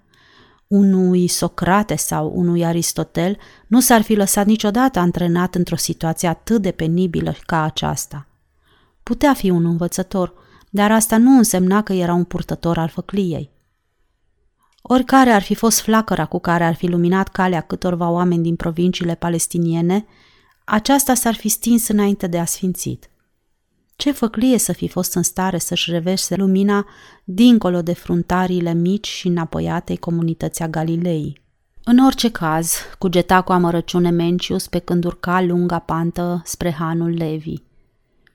unui 0.67 1.27
Socrate 1.27 1.95
sau 1.95 2.31
unui 2.35 2.65
Aristotel, 2.65 3.37
nu 3.67 3.79
s-ar 3.79 4.01
fi 4.01 4.15
lăsat 4.15 4.45
niciodată 4.45 4.99
antrenat 4.99 5.55
într-o 5.55 5.75
situație 5.75 6.27
atât 6.27 6.61
de 6.61 6.71
penibilă 6.71 7.35
ca 7.45 7.63
aceasta. 7.63 8.27
Putea 9.03 9.33
fi 9.33 9.49
un 9.49 9.65
învățător, 9.65 10.33
dar 10.69 10.91
asta 10.91 11.17
nu 11.17 11.37
însemna 11.37 11.83
că 11.83 11.93
era 11.93 12.13
un 12.13 12.23
purtător 12.23 12.77
al 12.77 12.89
făcliei. 12.89 13.55
Oricare 14.89 15.29
ar 15.29 15.41
fi 15.41 15.55
fost 15.55 15.79
flacăra 15.79 16.25
cu 16.25 16.39
care 16.39 16.63
ar 16.63 16.75
fi 16.75 16.87
luminat 16.87 17.27
calea 17.27 17.61
câtorva 17.61 18.09
oameni 18.09 18.43
din 18.43 18.55
provinciile 18.55 19.15
palestiniene, 19.15 20.05
aceasta 20.65 21.13
s-ar 21.13 21.33
fi 21.35 21.49
stins 21.49 21.87
înainte 21.87 22.27
de 22.27 22.39
asfințit. 22.39 23.09
Ce 23.95 24.11
făclie 24.11 24.57
să 24.57 24.73
fi 24.73 24.87
fost 24.87 25.13
în 25.13 25.23
stare 25.23 25.57
să-și 25.57 25.91
reverse 25.91 26.35
lumina 26.35 26.85
dincolo 27.23 27.81
de 27.81 27.93
fruntariile 27.93 28.73
mici 28.73 29.07
și 29.07 29.27
înapoiatei 29.27 29.97
comunității 29.97 30.69
Galilei. 30.69 31.41
În 31.83 31.97
orice 31.97 32.31
caz, 32.31 32.73
cugeta 32.97 33.41
cu 33.41 33.51
amărăciune 33.51 34.09
Mencius 34.09 34.67
pe 34.67 34.79
când 34.79 35.05
urca 35.05 35.41
lunga 35.41 35.79
pantă 35.79 36.41
spre 36.45 36.71
Hanul 36.71 37.09
Levi. 37.09 37.55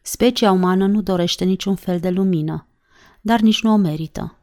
Specia 0.03 0.50
umană 0.50 0.86
nu 0.86 1.03
dorește 1.03 1.44
niciun 1.44 1.74
fel 1.74 1.98
de 1.98 2.11
lumină, 2.11 2.66
dar 3.20 3.40
nici 3.40 3.62
nu 3.62 3.72
o 3.72 3.76
merită. 3.76 4.36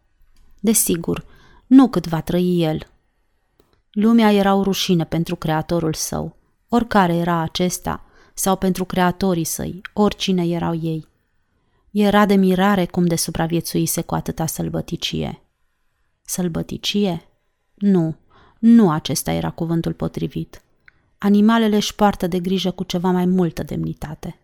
Desigur, 0.60 1.26
nu 1.70 1.90
cât 1.90 2.08
va 2.08 2.22
trăi 2.22 2.64
el. 2.64 2.88
Lumea 3.92 4.32
era 4.32 4.54
o 4.56 4.64
rușine 4.64 5.04
pentru 5.06 5.36
creatorul 5.36 5.94
său, 5.94 6.36
oricare 6.70 7.16
era 7.16 7.38
acesta, 7.38 8.04
sau 8.34 8.56
pentru 8.56 8.86
creatorii 8.86 9.44
săi, 9.44 9.82
oricine 9.94 10.48
erau 10.48 10.76
ei. 10.76 11.08
Era 11.92 12.26
de 12.26 12.36
mirare 12.36 12.86
cum 12.86 13.06
de 13.06 13.16
supraviețuise 13.16 14.02
cu 14.02 14.16
atâta 14.16 14.46
sălbăticie. 14.46 15.42
Sălbăticie? 16.22 17.28
Nu, 17.76 18.16
nu 18.60 18.92
acesta 18.92 19.32
era 19.32 19.50
cuvântul 19.50 19.94
potrivit. 19.94 20.62
Animalele 21.18 21.76
își 21.76 21.96
poartă 21.96 22.28
de 22.28 22.40
grijă 22.40 22.72
cu 22.72 22.84
ceva 22.84 23.12
mai 23.12 23.26
multă 23.26 23.64
demnitate. 23.64 24.40